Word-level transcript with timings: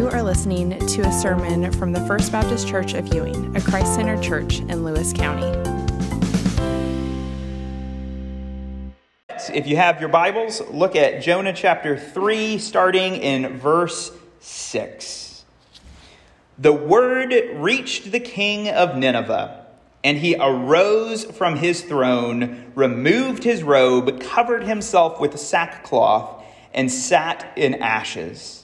You 0.00 0.08
are 0.08 0.22
listening 0.22 0.70
to 0.70 1.02
a 1.02 1.12
sermon 1.12 1.70
from 1.72 1.92
the 1.92 2.00
First 2.06 2.32
Baptist 2.32 2.66
Church 2.66 2.94
of 2.94 3.12
Ewing, 3.12 3.54
a 3.54 3.60
Christ 3.60 3.96
centered 3.96 4.22
church 4.22 4.60
in 4.60 4.82
Lewis 4.82 5.12
County. 5.12 5.46
If 9.52 9.66
you 9.66 9.76
have 9.76 10.00
your 10.00 10.08
Bibles, 10.08 10.62
look 10.70 10.96
at 10.96 11.20
Jonah 11.20 11.52
chapter 11.52 11.98
3, 11.98 12.56
starting 12.56 13.16
in 13.16 13.58
verse 13.58 14.10
6. 14.38 15.44
The 16.56 16.72
word 16.72 17.34
reached 17.56 18.10
the 18.10 18.20
king 18.20 18.70
of 18.70 18.96
Nineveh, 18.96 19.66
and 20.02 20.16
he 20.16 20.34
arose 20.34 21.26
from 21.26 21.56
his 21.56 21.82
throne, 21.82 22.72
removed 22.74 23.44
his 23.44 23.62
robe, 23.62 24.18
covered 24.18 24.64
himself 24.64 25.20
with 25.20 25.38
sackcloth, 25.38 26.42
and 26.72 26.90
sat 26.90 27.52
in 27.54 27.74
ashes. 27.74 28.59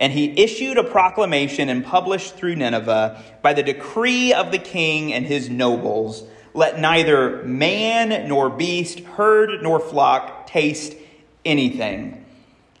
And 0.00 0.12
he 0.12 0.42
issued 0.42 0.78
a 0.78 0.84
proclamation 0.84 1.68
and 1.68 1.84
published 1.84 2.34
through 2.34 2.56
Nineveh 2.56 3.22
by 3.42 3.52
the 3.52 3.62
decree 3.62 4.32
of 4.32 4.50
the 4.50 4.58
king 4.58 5.12
and 5.12 5.24
his 5.24 5.48
nobles 5.48 6.24
let 6.54 6.80
neither 6.80 7.42
man 7.44 8.28
nor 8.28 8.50
beast, 8.50 9.00
herd 9.00 9.62
nor 9.62 9.78
flock 9.78 10.46
taste 10.46 10.94
anything. 11.44 12.24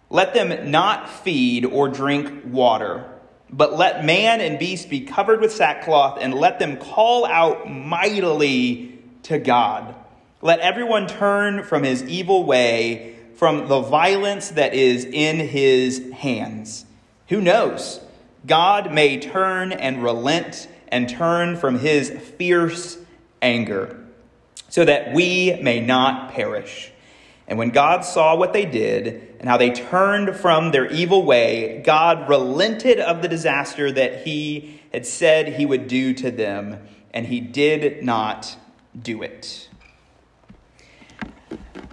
Let 0.08 0.34
them 0.34 0.70
not 0.70 1.08
feed 1.08 1.64
or 1.64 1.88
drink 1.88 2.42
water, 2.46 3.08
but 3.48 3.76
let 3.76 4.04
man 4.04 4.40
and 4.40 4.58
beast 4.58 4.90
be 4.90 5.02
covered 5.02 5.40
with 5.40 5.52
sackcloth, 5.52 6.18
and 6.20 6.34
let 6.34 6.58
them 6.58 6.78
call 6.78 7.24
out 7.24 7.70
mightily 7.70 8.98
to 9.24 9.38
God. 9.38 9.94
Let 10.42 10.58
everyone 10.60 11.06
turn 11.06 11.62
from 11.62 11.84
his 11.84 12.02
evil 12.04 12.44
way, 12.44 13.16
from 13.36 13.68
the 13.68 13.80
violence 13.80 14.50
that 14.50 14.74
is 14.74 15.04
in 15.04 15.38
his 15.38 16.10
hands. 16.12 16.86
Who 17.30 17.40
knows? 17.40 18.00
God 18.46 18.92
may 18.92 19.18
turn 19.18 19.72
and 19.72 20.02
relent 20.02 20.68
and 20.88 21.08
turn 21.08 21.56
from 21.56 21.78
his 21.78 22.10
fierce 22.10 22.98
anger, 23.40 24.04
so 24.68 24.84
that 24.84 25.14
we 25.14 25.56
may 25.62 25.80
not 25.80 26.32
perish. 26.32 26.90
And 27.46 27.56
when 27.58 27.70
God 27.70 28.04
saw 28.04 28.36
what 28.36 28.52
they 28.52 28.64
did 28.64 29.36
and 29.38 29.48
how 29.48 29.56
they 29.56 29.70
turned 29.70 30.36
from 30.36 30.72
their 30.72 30.86
evil 30.90 31.24
way, 31.24 31.82
God 31.84 32.28
relented 32.28 32.98
of 32.98 33.22
the 33.22 33.28
disaster 33.28 33.92
that 33.92 34.26
he 34.26 34.80
had 34.92 35.06
said 35.06 35.54
he 35.54 35.66
would 35.66 35.86
do 35.86 36.12
to 36.14 36.32
them, 36.32 36.82
and 37.14 37.26
he 37.26 37.40
did 37.40 38.04
not 38.04 38.56
do 39.00 39.22
it. 39.22 39.69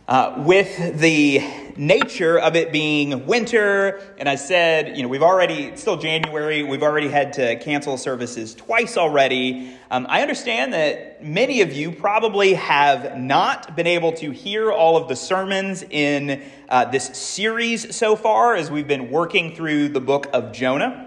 Uh, 0.08 0.41
with 0.45 0.97
the 1.02 1.41
nature 1.75 2.39
of 2.39 2.55
it 2.55 2.72
being 2.72 3.25
winter, 3.25 4.00
and 4.17 4.30
I 4.30 4.36
said, 4.36 4.95
you 4.95 5.03
know, 5.03 5.09
we've 5.09 5.22
already, 5.22 5.66
it's 5.66 5.81
still 5.81 5.97
January, 5.97 6.63
we've 6.63 6.81
already 6.81 7.09
had 7.09 7.33
to 7.33 7.58
cancel 7.58 7.97
services 7.97 8.55
twice 8.55 8.95
already. 8.95 9.75
Um, 9.91 10.08
I 10.08 10.22
understand 10.22 10.72
that 10.72 11.25
many 11.25 11.59
of 11.59 11.73
you 11.73 11.91
probably 11.91 12.53
have 12.53 13.17
not 13.17 13.75
been 13.75 13.85
able 13.85 14.13
to 14.13 14.31
hear 14.31 14.72
all 14.72 14.95
of 14.95 15.09
the 15.09 15.16
sermons 15.17 15.83
in 15.83 16.41
uh, 16.69 16.85
this 16.85 17.08
series 17.08 17.94
so 17.94 18.16
far 18.16 18.55
as 18.55 18.72
we've 18.72 18.88
been 18.88 19.11
working 19.11 19.58
through 19.58 19.89
the 19.89 20.00
book 20.00 20.28
of 20.31 20.53
Jonah. 20.53 21.06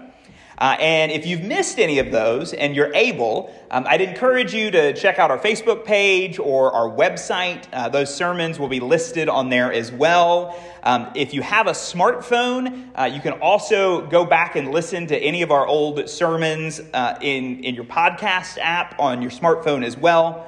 Uh, 0.61 0.77
and 0.79 1.11
if 1.11 1.25
you've 1.25 1.41
missed 1.41 1.79
any 1.79 1.97
of 1.97 2.11
those 2.11 2.53
and 2.53 2.75
you're 2.75 2.93
able, 2.93 3.51
um, 3.71 3.83
I'd 3.87 3.99
encourage 3.99 4.53
you 4.53 4.69
to 4.69 4.93
check 4.93 5.17
out 5.17 5.31
our 5.31 5.39
Facebook 5.39 5.85
page 5.85 6.37
or 6.37 6.71
our 6.71 6.87
website. 6.87 7.63
Uh, 7.73 7.89
those 7.89 8.13
sermons 8.13 8.59
will 8.59 8.67
be 8.67 8.79
listed 8.79 9.27
on 9.27 9.49
there 9.49 9.73
as 9.73 9.91
well. 9.91 10.55
Um, 10.83 11.09
if 11.15 11.33
you 11.33 11.41
have 11.41 11.65
a 11.65 11.71
smartphone, 11.71 12.91
uh, 12.93 13.05
you 13.05 13.19
can 13.21 13.33
also 13.39 14.05
go 14.05 14.23
back 14.23 14.55
and 14.55 14.69
listen 14.69 15.07
to 15.07 15.17
any 15.17 15.41
of 15.41 15.49
our 15.49 15.65
old 15.65 16.07
sermons 16.07 16.79
uh, 16.79 17.17
in, 17.21 17.63
in 17.63 17.73
your 17.73 17.85
podcast 17.85 18.59
app 18.61 18.99
on 18.99 19.23
your 19.23 19.31
smartphone 19.31 19.83
as 19.83 19.97
well. 19.97 20.47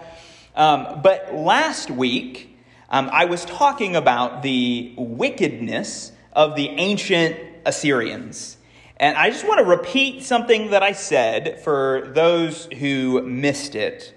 Um, 0.56 1.02
but 1.02 1.34
last 1.34 1.90
week, 1.90 2.56
um, 2.92 3.10
I 3.12 3.26
was 3.26 3.46
talking 3.46 3.96
about 3.96 4.44
the 4.44 4.94
wickedness 4.96 6.12
of 6.34 6.56
the 6.56 6.70
ancient 6.70 7.36
Assyrians. 7.66 8.58
And 8.98 9.18
I 9.18 9.30
just 9.30 9.48
want 9.48 9.60
to 9.60 9.66
repeat 9.66 10.24
something 10.24 10.70
that 10.70 10.84
I 10.84 10.92
said 10.92 11.62
for 11.64 12.12
those 12.14 12.66
who 12.66 13.22
missed 13.24 13.76
it. 13.76 14.14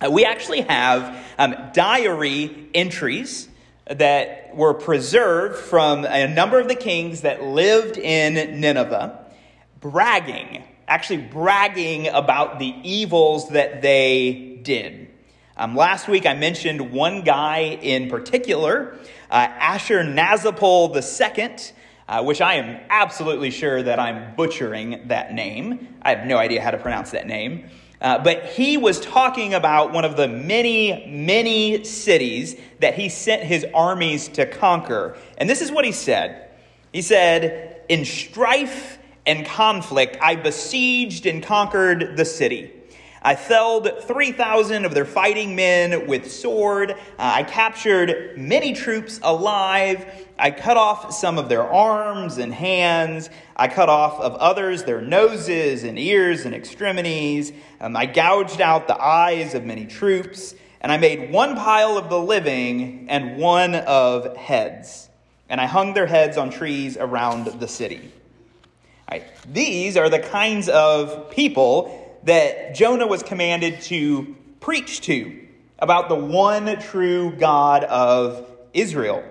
Uh, 0.00 0.10
we 0.10 0.24
actually 0.24 0.60
have 0.60 1.16
um, 1.38 1.54
diary 1.72 2.68
entries 2.74 3.48
that 3.86 4.54
were 4.54 4.74
preserved 4.74 5.56
from 5.56 6.04
a 6.04 6.28
number 6.28 6.60
of 6.60 6.68
the 6.68 6.74
kings 6.74 7.22
that 7.22 7.42
lived 7.42 7.96
in 7.96 8.60
Nineveh, 8.60 9.24
bragging, 9.80 10.64
actually 10.86 11.22
bragging 11.22 12.08
about 12.08 12.58
the 12.58 12.74
evils 12.82 13.48
that 13.50 13.80
they 13.80 14.60
did. 14.62 15.08
Um, 15.56 15.74
last 15.74 16.08
week 16.08 16.26
I 16.26 16.34
mentioned 16.34 16.92
one 16.92 17.22
guy 17.22 17.78
in 17.80 18.10
particular, 18.10 18.98
uh, 19.30 19.48
Ashurnasirpal 19.48 20.94
II 20.94 21.74
uh, 22.08 22.22
which 22.22 22.40
I 22.40 22.54
am 22.54 22.80
absolutely 22.88 23.50
sure 23.50 23.82
that 23.82 23.98
I'm 23.98 24.34
butchering 24.36 25.08
that 25.08 25.32
name. 25.32 25.88
I 26.02 26.14
have 26.14 26.26
no 26.26 26.36
idea 26.36 26.62
how 26.62 26.70
to 26.70 26.78
pronounce 26.78 27.10
that 27.10 27.26
name. 27.26 27.68
Uh, 28.00 28.18
but 28.18 28.44
he 28.46 28.76
was 28.76 29.00
talking 29.00 29.54
about 29.54 29.92
one 29.92 30.04
of 30.04 30.16
the 30.16 30.28
many, 30.28 31.06
many 31.06 31.82
cities 31.84 32.56
that 32.80 32.94
he 32.94 33.08
sent 33.08 33.42
his 33.42 33.64
armies 33.74 34.28
to 34.28 34.46
conquer. 34.46 35.16
And 35.38 35.48
this 35.48 35.62
is 35.62 35.72
what 35.72 35.84
he 35.84 35.92
said 35.92 36.50
He 36.92 37.02
said, 37.02 37.82
In 37.88 38.04
strife 38.04 38.98
and 39.24 39.46
conflict, 39.46 40.18
I 40.20 40.36
besieged 40.36 41.26
and 41.26 41.42
conquered 41.42 42.16
the 42.16 42.24
city. 42.24 42.72
I 43.26 43.34
felled 43.34 43.90
3,000 44.02 44.84
of 44.84 44.94
their 44.94 45.04
fighting 45.04 45.56
men 45.56 46.06
with 46.06 46.30
sword. 46.30 46.92
Uh, 46.92 46.94
I 47.18 47.42
captured 47.42 48.38
many 48.38 48.72
troops 48.72 49.18
alive. 49.20 50.06
I 50.38 50.52
cut 50.52 50.76
off 50.76 51.12
some 51.12 51.36
of 51.36 51.48
their 51.48 51.64
arms 51.64 52.38
and 52.38 52.54
hands. 52.54 53.28
I 53.56 53.66
cut 53.66 53.88
off 53.88 54.20
of 54.20 54.34
others 54.36 54.84
their 54.84 55.00
noses 55.00 55.82
and 55.82 55.98
ears 55.98 56.44
and 56.44 56.54
extremities. 56.54 57.52
Um, 57.80 57.96
I 57.96 58.06
gouged 58.06 58.60
out 58.60 58.86
the 58.86 58.96
eyes 58.96 59.54
of 59.54 59.64
many 59.64 59.86
troops. 59.86 60.54
And 60.80 60.92
I 60.92 60.96
made 60.96 61.32
one 61.32 61.56
pile 61.56 61.98
of 61.98 62.08
the 62.08 62.20
living 62.20 63.06
and 63.10 63.38
one 63.38 63.74
of 63.74 64.36
heads. 64.36 65.08
And 65.48 65.60
I 65.60 65.66
hung 65.66 65.94
their 65.94 66.06
heads 66.06 66.36
on 66.36 66.50
trees 66.50 66.96
around 66.96 67.46
the 67.58 67.66
city. 67.66 68.12
These 69.52 69.96
are 69.96 70.08
the 70.08 70.18
kinds 70.18 70.68
of 70.68 71.30
people 71.30 72.05
that 72.26 72.74
Jonah 72.74 73.06
was 73.06 73.22
commanded 73.22 73.80
to 73.82 74.34
preach 74.60 75.00
to 75.02 75.46
about 75.78 76.08
the 76.08 76.16
one 76.16 76.80
true 76.80 77.30
God 77.32 77.84
of 77.84 78.50
Israel. 78.74 79.24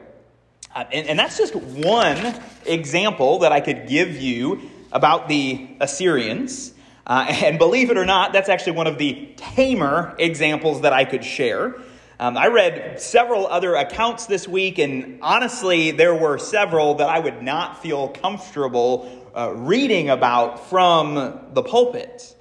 Uh, 0.73 0.85
and, 0.91 1.07
and 1.07 1.19
that's 1.19 1.37
just 1.37 1.55
one 1.55 2.39
example 2.65 3.39
that 3.39 3.51
I 3.51 3.59
could 3.59 3.87
give 3.87 4.15
you 4.15 4.61
about 4.93 5.27
the 5.27 5.67
Assyrians. 5.81 6.73
Uh, 7.05 7.25
and 7.29 7.59
believe 7.59 7.91
it 7.91 7.97
or 7.97 8.05
not, 8.05 8.31
that's 8.31 8.47
actually 8.47 8.73
one 8.73 8.87
of 8.87 8.97
the 8.97 9.29
tamer 9.35 10.15
examples 10.17 10.81
that 10.81 10.93
I 10.93 11.03
could 11.03 11.25
share. 11.25 11.75
Um, 12.17 12.37
I 12.37 12.47
read 12.47 13.01
several 13.01 13.45
other 13.45 13.75
accounts 13.75 14.25
this 14.25 14.47
week, 14.47 14.79
and 14.79 15.19
honestly, 15.21 15.91
there 15.91 16.15
were 16.15 16.37
several 16.37 16.95
that 16.95 17.09
I 17.09 17.19
would 17.19 17.43
not 17.43 17.81
feel 17.81 18.07
comfortable 18.07 19.29
uh, 19.35 19.51
reading 19.53 20.09
about 20.09 20.69
from 20.69 21.15
the 21.51 21.61
pulpit. 21.61 22.34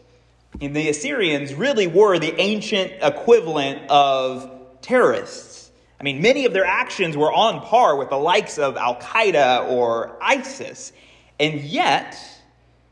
And 0.60 0.74
the 0.74 0.88
Assyrians 0.88 1.54
really 1.54 1.86
were 1.86 2.18
the 2.18 2.38
ancient 2.40 2.92
equivalent 3.02 3.90
of 3.90 4.50
terrorists. 4.82 5.70
I 5.98 6.04
mean, 6.04 6.22
many 6.22 6.44
of 6.44 6.52
their 6.52 6.64
actions 6.64 7.16
were 7.16 7.32
on 7.32 7.60
par 7.60 7.96
with 7.96 8.10
the 8.10 8.18
likes 8.18 8.58
of 8.58 8.76
Al 8.76 8.96
Qaeda 8.96 9.68
or 9.70 10.16
ISIS. 10.22 10.92
And 11.40 11.60
yet, 11.60 12.16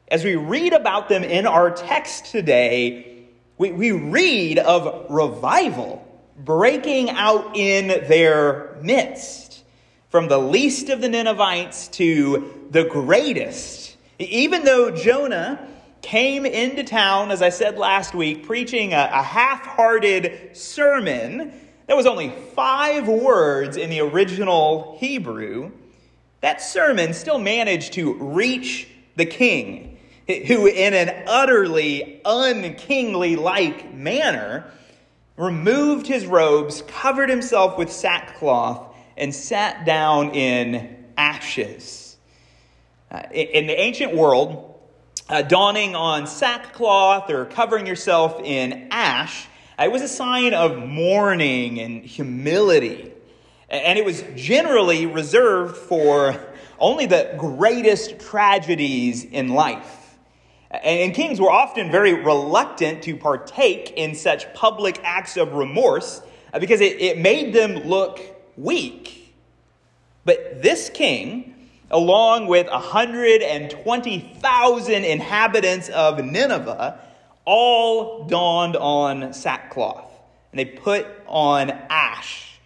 as 0.08 0.24
we 0.24 0.34
read 0.34 0.72
about 0.72 1.09
them 1.09 1.22
in 1.22 1.47
our 1.47 1.70
text 1.70 2.26
today, 2.26 3.26
we, 3.59 3.70
we 3.70 3.92
read 3.92 4.58
of 4.58 5.06
revival 5.08 6.06
breaking 6.38 7.10
out 7.10 7.56
in 7.56 7.88
their 8.08 8.76
midst, 8.82 9.62
from 10.10 10.28
the 10.28 10.38
least 10.38 10.88
of 10.88 11.00
the 11.00 11.08
Ninevites 11.08 11.88
to 11.88 12.66
the 12.70 12.84
greatest. 12.84 13.97
Even 14.18 14.65
though 14.65 14.91
Jonah 14.91 15.68
came 16.03 16.45
into 16.45 16.84
town, 16.84 17.31
as 17.31 17.41
I 17.41 17.49
said 17.49 17.78
last 17.78 18.15
week, 18.15 18.45
preaching 18.45 18.93
a, 18.93 19.09
a 19.13 19.22
half 19.22 19.65
hearted 19.65 20.57
sermon 20.57 21.53
that 21.87 21.97
was 21.97 22.07
only 22.07 22.31
five 22.54 23.09
words 23.09 23.77
in 23.77 23.91
the 23.91 24.01
original 24.01 24.97
Hebrew, 24.99 25.72
that 26.41 26.60
sermon 26.60 27.15
still 27.15 27.39
managed 27.39 27.95
to 27.95 28.15
reach 28.15 28.89
the 29.16 29.27
king, 29.27 29.99
who, 30.27 30.66
in 30.66 30.95
an 30.95 31.25
utterly 31.27 32.21
unkingly 32.25 33.37
like 33.37 33.93
manner, 33.95 34.65
removed 35.37 36.07
his 36.07 36.27
robes, 36.27 36.83
covered 36.89 37.28
himself 37.28 37.78
with 37.78 37.93
sackcloth, 37.93 38.95
and 39.16 39.34
sat 39.34 39.84
down 39.84 40.31
in 40.31 40.97
ashes. 41.16 42.16
Uh, 43.10 43.22
in 43.33 43.66
the 43.66 43.78
ancient 43.78 44.15
world, 44.16 44.72
uh, 45.32 45.40
donning 45.40 45.96
on 45.96 46.26
sackcloth 46.26 47.30
or 47.30 47.46
covering 47.46 47.86
yourself 47.86 48.38
in 48.44 48.88
ash, 48.90 49.46
it 49.78 49.90
was 49.90 50.02
a 50.02 50.08
sign 50.08 50.52
of 50.52 50.86
mourning 50.86 51.80
and 51.80 52.04
humility. 52.04 53.10
And 53.70 53.98
it 53.98 54.04
was 54.04 54.22
generally 54.36 55.06
reserved 55.06 55.76
for 55.76 56.38
only 56.78 57.06
the 57.06 57.34
greatest 57.38 58.20
tragedies 58.20 59.24
in 59.24 59.48
life. 59.48 60.18
And 60.70 61.14
kings 61.14 61.40
were 61.40 61.50
often 61.50 61.90
very 61.90 62.12
reluctant 62.12 63.02
to 63.04 63.16
partake 63.16 63.94
in 63.96 64.14
such 64.14 64.52
public 64.52 65.00
acts 65.02 65.38
of 65.38 65.54
remorse 65.54 66.20
uh, 66.52 66.58
because 66.58 66.82
it, 66.82 67.00
it 67.00 67.18
made 67.18 67.54
them 67.54 67.88
look 67.88 68.20
weak. 68.58 69.34
But 70.26 70.62
this 70.62 70.90
king, 70.90 71.52
along 71.92 72.47
with 72.47 72.68
120,000 72.68 75.04
inhabitants 75.04 75.89
of 75.91 76.24
Nineveh, 76.24 76.98
all 77.44 78.24
donned 78.24 78.77
on 78.77 79.33
sackcloth 79.33 80.12
and 80.53 80.59
they 80.59 80.65
put 80.65 81.06
on 81.27 81.71
ash. 81.71 82.59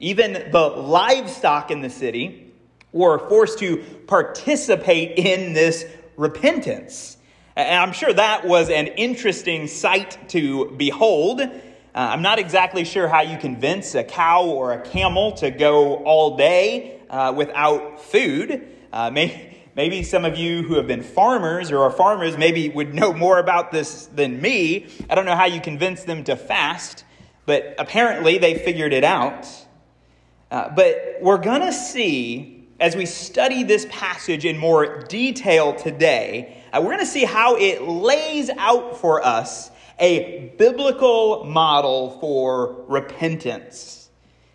Even 0.00 0.50
the 0.50 0.60
livestock 0.60 1.70
in 1.70 1.80
the 1.80 1.90
city 1.90 2.52
were 2.92 3.18
forced 3.28 3.58
to 3.60 3.78
participate 4.06 5.18
in 5.18 5.52
this 5.52 5.84
repentance. 6.16 7.16
And 7.56 7.80
I'm 7.80 7.92
sure 7.92 8.12
that 8.12 8.46
was 8.46 8.70
an 8.70 8.88
interesting 8.88 9.66
sight 9.66 10.28
to 10.30 10.72
behold. 10.76 11.40
Uh, 11.40 11.50
I'm 11.94 12.22
not 12.22 12.38
exactly 12.38 12.84
sure 12.84 13.08
how 13.08 13.22
you 13.22 13.38
convince 13.38 13.94
a 13.94 14.04
cow 14.04 14.44
or 14.44 14.72
a 14.72 14.80
camel 14.80 15.32
to 15.32 15.50
go 15.50 15.96
all 16.04 16.36
day 16.36 16.97
uh, 17.10 17.32
without 17.36 18.00
food. 18.00 18.68
Uh, 18.92 19.10
may, 19.10 19.58
maybe 19.74 20.02
some 20.02 20.24
of 20.24 20.36
you 20.36 20.62
who 20.62 20.74
have 20.74 20.86
been 20.86 21.02
farmers 21.02 21.70
or 21.70 21.82
are 21.82 21.90
farmers 21.90 22.36
maybe 22.36 22.68
would 22.68 22.94
know 22.94 23.12
more 23.12 23.38
about 23.38 23.72
this 23.72 24.06
than 24.06 24.40
me. 24.40 24.86
I 25.08 25.14
don't 25.14 25.26
know 25.26 25.36
how 25.36 25.46
you 25.46 25.60
convince 25.60 26.04
them 26.04 26.24
to 26.24 26.36
fast, 26.36 27.04
but 27.46 27.74
apparently 27.78 28.38
they 28.38 28.54
figured 28.54 28.92
it 28.92 29.04
out. 29.04 29.46
Uh, 30.50 30.70
but 30.74 31.18
we're 31.20 31.38
going 31.38 31.62
to 31.62 31.72
see 31.72 32.68
as 32.80 32.94
we 32.94 33.06
study 33.06 33.64
this 33.64 33.86
passage 33.90 34.44
in 34.44 34.56
more 34.56 35.02
detail 35.02 35.74
today 35.74 36.58
uh, 36.72 36.80
we're 36.80 36.90
going 36.90 36.98
to 36.98 37.06
see 37.06 37.24
how 37.24 37.56
it 37.56 37.82
lays 37.82 38.50
out 38.50 38.98
for 38.98 39.24
us 39.24 39.70
a 39.98 40.52
biblical 40.58 41.44
model 41.44 42.18
for 42.20 42.84
repentance. 42.88 44.10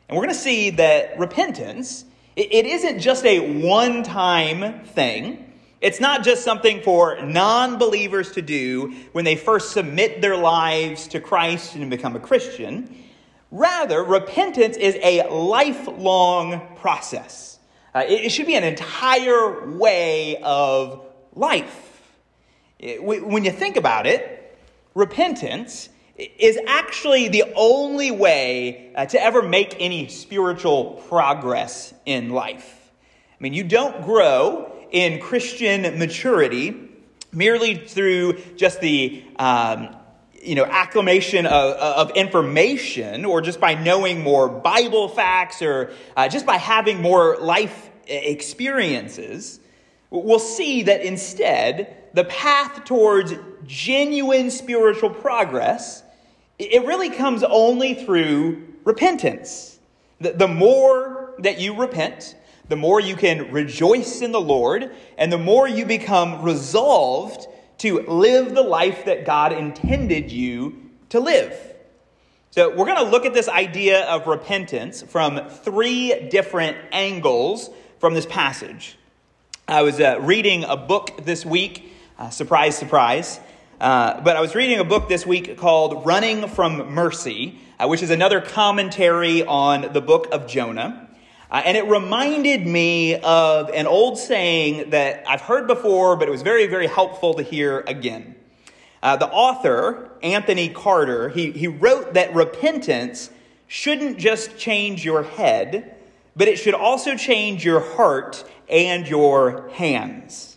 And 0.08 0.16
we're 0.16 0.24
going 0.24 0.36
to 0.36 0.40
see 0.40 0.70
that 0.72 1.18
repentance, 1.18 2.06
it, 2.36 2.54
it 2.54 2.66
isn't 2.66 3.00
just 3.00 3.26
a 3.26 3.62
one 3.62 4.04
time 4.04 4.84
thing. 4.86 5.52
It's 5.82 6.00
not 6.00 6.24
just 6.24 6.44
something 6.44 6.82
for 6.82 7.22
non 7.22 7.78
believers 7.78 8.32
to 8.34 8.42
do 8.42 8.96
when 9.12 9.26
they 9.26 9.36
first 9.36 9.72
submit 9.72 10.22
their 10.22 10.38
lives 10.38 11.08
to 11.10 11.20
Christ 11.20 11.76
and 11.76 11.90
become 11.90 12.16
a 12.16 12.20
Christian. 12.20 13.04
Rather, 13.52 14.04
repentance 14.04 14.78
is 14.78 14.98
a 15.02 15.28
lifelong 15.30 16.76
process. 16.78 17.60
Uh, 17.94 18.04
it, 18.08 18.26
it 18.26 18.30
should 18.32 18.48
be 18.48 18.56
an 18.56 18.64
entire 18.64 19.70
way 19.70 20.38
of 20.42 21.06
life. 21.36 22.02
When 22.80 23.46
you 23.46 23.52
think 23.52 23.78
about 23.78 24.08
it, 24.08 24.58
repentance 24.96 25.90
is 26.18 26.60
actually 26.68 27.27
the 27.27 27.45
only 27.56 28.12
way 28.12 28.92
uh, 28.95 29.06
to 29.07 29.21
ever 29.21 29.42
make 29.42 29.75
any 29.80 30.07
spiritual 30.07 31.01
progress 31.07 31.94
in 32.06 32.30
life. 32.30 32.92
I 33.31 33.44
mean, 33.44 33.54
you 33.54 33.63
don't 33.63 34.04
grow 34.04 34.71
in 34.92 35.19
Christian 35.19 35.98
maturity 35.98 36.89
merely 37.31 37.75
through 37.75 38.39
just 38.56 38.80
the 38.80 39.24
um, 39.38 39.95
you 40.42 40.56
know 40.56 40.65
acclamation 40.65 41.45
of, 41.45 41.74
of, 41.75 42.12
information 42.12 43.25
or 43.25 43.42
just 43.42 43.60
by 43.60 43.74
knowing 43.74 44.21
more 44.21 44.50
bible 44.50 45.07
facts 45.07 45.62
or 45.62 45.92
uh, 46.18 46.27
just 46.27 46.45
by 46.45 46.57
having 46.57 47.01
more 47.01 47.38
life 47.39 47.89
experiences 48.06 49.60
we'll 50.10 50.38
see 50.38 50.83
that 50.83 51.01
instead 51.01 51.98
the 52.13 52.25
path 52.25 52.83
towards 52.83 53.33
genuine 53.65 54.50
spiritual 54.51 55.10
progress, 55.10 56.04
it 56.60 56.86
really 56.86 57.10
comes 57.10 57.44
only 57.44 57.94
through 57.94 58.68
repentance. 58.83 59.80
The, 60.19 60.48
more 60.48 61.33
that 61.39 61.60
you 61.60 61.75
repent, 61.75 62.36
the 62.69 62.75
more 62.75 63.00
you 63.00 63.15
can 63.15 63.51
rejoice 63.51 64.21
in 64.21 64.31
the 64.31 64.39
Lord, 64.39 64.92
and 65.18 65.31
the 65.31 65.38
more 65.38 65.68
you 65.68 65.86
become 65.86 66.42
resolved 66.42 67.48
to 67.80 68.01
live 68.01 68.56
the 68.56 68.62
life 68.62 69.06
that 69.06 69.25
God 69.25 69.51
intended 69.51 70.31
you 70.31 70.89
to 71.10 71.19
live. 71.19 71.54
So, 72.51 72.69
we're 72.69 72.86
going 72.86 73.04
to 73.04 73.12
look 73.12 73.25
at 73.25 73.33
this 73.33 73.50
idea 73.50 74.06
of 74.06 74.27
repentance 74.27 75.01
from 75.01 75.50
three 75.50 76.30
different 76.30 76.77
angles 76.92 77.69
from 78.00 78.13
this 78.13 78.27
passage. 78.27 78.95
I 79.68 79.81
was 79.81 80.00
uh, 80.00 80.19
reading 80.21 80.63
a 80.63 80.77
book 80.77 81.25
this 81.25 81.45
week 81.45 81.94
uh, 82.18 82.30
surprise, 82.30 82.77
surprise. 82.77 83.39
Uh, 83.80 84.22
but 84.22 84.38
I 84.38 84.42
was 84.42 84.56
reading 84.56 84.80
a 84.80 84.84
book 84.84 85.10
this 85.10 85.25
week 85.25 85.58
called 85.58 86.06
Running 86.06 86.48
from 86.48 86.94
Mercy, 86.94 87.60
uh, 87.80 87.88
which 87.88 88.04
is 88.04 88.12
another 88.12 88.40
commentary 88.40 89.44
on 89.44 89.92
the 89.94 90.02
book 90.02 90.28
of 90.31 90.48
Jonah. 90.48 91.10
Uh, 91.50 91.62
and 91.66 91.75
it 91.75 91.86
reminded 91.88 92.66
me 92.66 93.16
of 93.16 93.70
an 93.70 93.88
old 93.88 94.18
saying 94.18 94.92
that 94.92 95.24
I've 95.28 95.42
heard 95.42 95.68
before, 95.68 96.16
but 96.16 96.28
it 96.28 96.31
was 96.31 96.44
very, 96.44 96.68
very 96.68 96.88
helpful 96.88 97.34
to 97.34 97.44
hear 97.44 97.84
again. 97.88 98.36
Uh, 99.02 99.18
the 99.18 99.28
author, 99.28 100.12
Anthony 100.22 100.70
Carter, 100.70 101.30
he, 101.30 101.52
he 101.52 101.68
wrote 101.68 102.14
that 102.14 102.34
repentance 102.34 103.30
shouldn't 103.68 104.18
just 104.18 104.58
change 104.58 105.04
your 105.04 105.24
head, 105.24 105.98
but 106.36 106.48
it 106.48 106.58
should 106.58 106.74
also 106.74 107.16
change 107.16 107.66
your 107.66 107.81
heart 107.81 108.46
and 108.70 109.08
your 109.08 109.68
hands. 109.70 110.53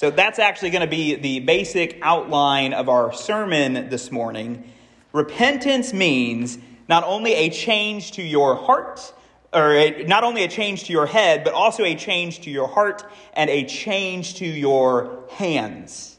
So 0.00 0.10
that's 0.10 0.38
actually 0.38 0.70
going 0.70 0.80
to 0.80 0.86
be 0.86 1.16
the 1.16 1.40
basic 1.40 1.98
outline 2.00 2.72
of 2.72 2.88
our 2.88 3.12
sermon 3.12 3.90
this 3.90 4.10
morning. 4.10 4.64
Repentance 5.12 5.92
means 5.92 6.56
not 6.88 7.04
only 7.04 7.34
a 7.34 7.50
change 7.50 8.12
to 8.12 8.22
your 8.22 8.54
heart, 8.54 9.12
or 9.52 9.74
a, 9.74 10.04
not 10.04 10.24
only 10.24 10.42
a 10.42 10.48
change 10.48 10.84
to 10.84 10.92
your 10.94 11.04
head, 11.04 11.44
but 11.44 11.52
also 11.52 11.84
a 11.84 11.94
change 11.94 12.40
to 12.44 12.50
your 12.50 12.66
heart 12.66 13.04
and 13.34 13.50
a 13.50 13.66
change 13.66 14.36
to 14.36 14.46
your 14.46 15.26
hands. 15.32 16.18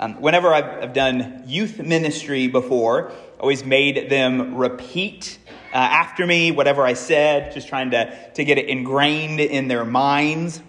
Um, 0.00 0.18
whenever 0.22 0.54
I've, 0.54 0.82
I've, 0.82 0.94
done 0.94 1.42
youth 1.44 1.80
ministry 1.80 2.46
before, 2.46 3.12
always 3.38 3.62
made 3.62 4.08
them 4.08 4.54
repeat 4.54 5.38
uh, 5.74 5.76
after 5.76 6.26
me 6.26 6.50
whatever 6.50 6.86
I 6.86 6.94
said, 6.94 7.52
just 7.52 7.68
trying 7.68 7.90
to, 7.90 8.32
to 8.36 8.42
get 8.42 8.56
it 8.56 8.70
ingrained 8.70 9.38
in 9.38 9.68
their 9.68 9.84
minds. 9.84 10.62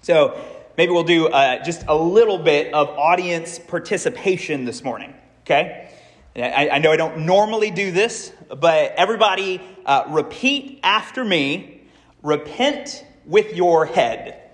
So 0.00 0.53
maybe 0.76 0.92
we'll 0.92 1.04
do 1.04 1.28
uh, 1.28 1.62
just 1.62 1.84
a 1.88 1.96
little 1.96 2.38
bit 2.38 2.72
of 2.74 2.88
audience 2.90 3.58
participation 3.58 4.64
this 4.64 4.82
morning, 4.82 5.14
okay? 5.42 5.90
I, 6.36 6.68
I 6.72 6.78
know 6.78 6.90
I 6.90 6.96
don't 6.96 7.26
normally 7.26 7.70
do 7.70 7.92
this, 7.92 8.32
but 8.48 8.92
everybody 8.96 9.60
uh, 9.86 10.04
repeat 10.08 10.80
after 10.82 11.24
me 11.24 11.82
repent 12.22 13.04
with 13.24 13.54
your 13.54 13.86
head. 13.86 14.50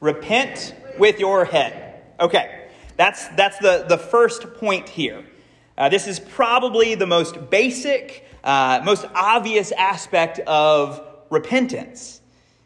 Repent 0.00 0.74
with 0.98 1.18
your 1.18 1.44
head. 1.44 2.02
Okay, 2.20 2.68
that's, 2.96 3.26
that's 3.28 3.58
the, 3.58 3.86
the 3.88 3.98
first 3.98 4.54
point 4.54 4.88
here. 4.88 5.24
Uh, 5.76 5.88
this 5.88 6.06
is 6.06 6.20
probably 6.20 6.94
the 6.94 7.06
most 7.06 7.50
basic, 7.50 8.24
uh, 8.44 8.80
most 8.84 9.06
obvious 9.14 9.72
aspect 9.72 10.38
of 10.40 11.00
repentance. 11.30 12.20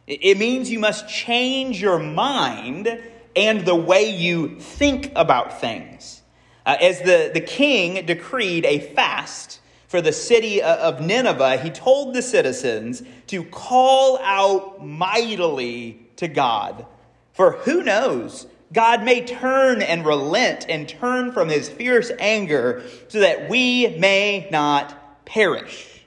It 0.08 0.38
means 0.38 0.70
you 0.70 0.78
must 0.78 1.06
change 1.06 1.82
your 1.82 1.98
mind 1.98 2.98
and 3.36 3.66
the 3.66 3.74
way 3.74 4.08
you 4.10 4.58
think 4.58 5.12
about 5.14 5.60
things. 5.60 6.22
Uh, 6.64 6.76
as 6.80 7.00
the, 7.00 7.30
the 7.34 7.42
king 7.42 8.06
decreed 8.06 8.64
a 8.64 8.78
fast 8.78 9.60
for 9.86 10.00
the 10.00 10.12
city 10.12 10.62
of 10.62 11.02
Nineveh, 11.02 11.58
he 11.58 11.68
told 11.68 12.14
the 12.14 12.22
citizens 12.22 13.02
to 13.26 13.44
call 13.44 14.18
out 14.22 14.84
mightily 14.84 16.06
to 16.16 16.26
God. 16.26 16.86
For 17.32 17.52
who 17.52 17.82
knows? 17.82 18.46
God 18.72 19.04
may 19.04 19.24
turn 19.24 19.82
and 19.82 20.06
relent 20.06 20.66
and 20.70 20.88
turn 20.88 21.32
from 21.32 21.50
his 21.50 21.68
fierce 21.68 22.10
anger 22.18 22.82
so 23.08 23.20
that 23.20 23.50
we 23.50 23.88
may 23.98 24.48
not 24.50 25.26
perish. 25.26 25.97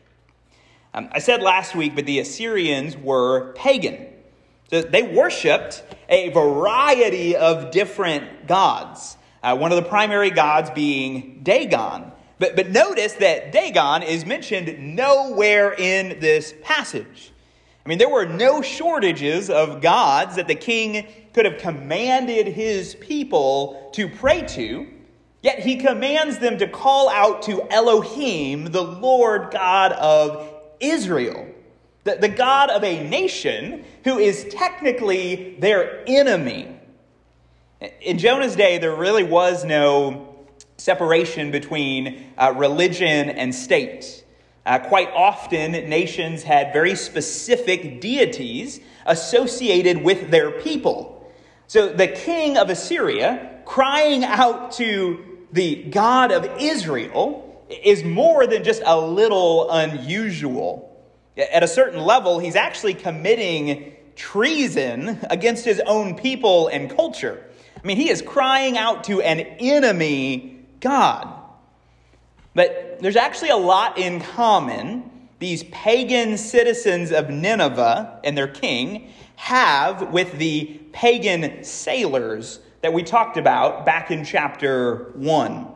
Um, 0.93 1.09
I 1.11 1.19
said 1.19 1.41
last 1.41 1.73
week, 1.73 1.95
but 1.95 2.05
the 2.05 2.19
Assyrians 2.19 2.97
were 2.97 3.53
pagan. 3.53 4.07
So 4.69 4.81
they 4.81 5.03
worshiped 5.03 5.83
a 6.09 6.29
variety 6.29 7.35
of 7.35 7.71
different 7.71 8.47
gods. 8.47 9.17
Uh, 9.41 9.57
one 9.57 9.71
of 9.71 9.81
the 9.81 9.89
primary 9.89 10.31
gods 10.31 10.69
being 10.69 11.39
Dagon. 11.43 12.11
But, 12.39 12.55
but 12.55 12.69
notice 12.69 13.13
that 13.13 13.51
Dagon 13.51 14.03
is 14.03 14.25
mentioned 14.25 14.95
nowhere 14.95 15.73
in 15.73 16.19
this 16.19 16.53
passage. 16.61 17.31
I 17.85 17.89
mean, 17.89 17.97
there 17.97 18.09
were 18.09 18.25
no 18.25 18.61
shortages 18.61 19.49
of 19.49 19.81
gods 19.81 20.35
that 20.35 20.47
the 20.47 20.55
king 20.55 21.07
could 21.33 21.45
have 21.45 21.57
commanded 21.57 22.47
his 22.47 22.95
people 22.95 23.89
to 23.93 24.09
pray 24.09 24.41
to, 24.41 24.87
yet 25.41 25.59
he 25.59 25.77
commands 25.77 26.37
them 26.37 26.57
to 26.57 26.67
call 26.67 27.09
out 27.09 27.43
to 27.43 27.65
Elohim, 27.71 28.65
the 28.65 28.83
Lord 28.83 29.51
God 29.51 29.93
of 29.93 30.50
Israel, 30.81 31.47
the, 32.03 32.15
the 32.15 32.29
God 32.29 32.69
of 32.69 32.83
a 32.83 33.07
nation 33.07 33.85
who 34.03 34.17
is 34.17 34.45
technically 34.49 35.55
their 35.59 36.03
enemy. 36.07 36.67
In 38.01 38.17
Jonah's 38.17 38.55
day, 38.55 38.77
there 38.77 38.95
really 38.95 39.23
was 39.23 39.63
no 39.63 40.45
separation 40.77 41.51
between 41.51 42.33
uh, 42.37 42.53
religion 42.55 43.29
and 43.29 43.53
state. 43.53 44.23
Uh, 44.65 44.79
quite 44.79 45.09
often, 45.11 45.71
nations 45.71 46.43
had 46.43 46.73
very 46.73 46.95
specific 46.95 48.01
deities 48.01 48.79
associated 49.05 50.03
with 50.03 50.29
their 50.29 50.51
people. 50.51 51.31
So 51.67 51.89
the 51.89 52.07
king 52.07 52.57
of 52.57 52.69
Assyria 52.69 53.61
crying 53.65 54.23
out 54.23 54.73
to 54.73 55.25
the 55.51 55.83
God 55.83 56.31
of 56.31 56.45
Israel 56.59 57.50
is 57.71 58.03
more 58.03 58.47
than 58.47 58.63
just 58.63 58.81
a 58.85 58.99
little 58.99 59.69
unusual. 59.71 60.87
At 61.37 61.63
a 61.63 61.67
certain 61.67 62.01
level, 62.01 62.39
he's 62.39 62.55
actually 62.55 62.93
committing 62.93 63.95
treason 64.15 65.19
against 65.29 65.65
his 65.65 65.81
own 65.85 66.15
people 66.15 66.67
and 66.67 66.89
culture. 66.89 67.43
I 67.81 67.87
mean, 67.87 67.97
he 67.97 68.09
is 68.09 68.21
crying 68.21 68.77
out 68.77 69.05
to 69.05 69.21
an 69.21 69.39
enemy 69.39 70.59
God. 70.79 71.33
But 72.53 72.97
there's 72.99 73.15
actually 73.15 73.49
a 73.49 73.57
lot 73.57 73.97
in 73.97 74.19
common 74.19 75.09
these 75.39 75.63
pagan 75.65 76.37
citizens 76.37 77.11
of 77.11 77.29
Nineveh 77.29 78.19
and 78.23 78.37
their 78.37 78.47
king 78.47 79.11
have 79.37 80.11
with 80.11 80.37
the 80.37 80.79
pagan 80.91 81.63
sailors 81.63 82.59
that 82.81 82.93
we 82.93 83.01
talked 83.01 83.37
about 83.37 83.85
back 83.85 84.11
in 84.11 84.23
chapter 84.23 85.11
1. 85.15 85.70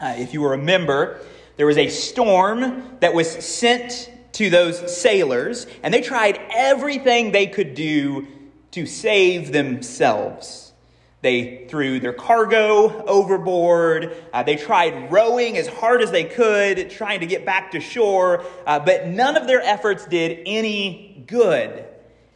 Uh, 0.00 0.14
if 0.16 0.32
you 0.32 0.48
remember, 0.48 1.20
there 1.56 1.66
was 1.66 1.76
a 1.76 1.88
storm 1.88 2.96
that 3.00 3.12
was 3.12 3.30
sent 3.30 4.10
to 4.32 4.48
those 4.48 4.96
sailors, 4.96 5.66
and 5.82 5.92
they 5.92 6.00
tried 6.00 6.40
everything 6.54 7.32
they 7.32 7.46
could 7.46 7.74
do 7.74 8.26
to 8.70 8.86
save 8.86 9.52
themselves. 9.52 10.72
They 11.20 11.66
threw 11.68 12.00
their 12.00 12.14
cargo 12.14 13.04
overboard. 13.04 14.16
Uh, 14.32 14.42
they 14.42 14.56
tried 14.56 15.12
rowing 15.12 15.58
as 15.58 15.68
hard 15.68 16.00
as 16.00 16.10
they 16.10 16.24
could, 16.24 16.88
trying 16.88 17.20
to 17.20 17.26
get 17.26 17.44
back 17.44 17.72
to 17.72 17.80
shore, 17.80 18.46
uh, 18.66 18.78
but 18.78 19.06
none 19.06 19.36
of 19.36 19.46
their 19.46 19.60
efforts 19.60 20.06
did 20.06 20.40
any 20.46 21.22
good. 21.26 21.84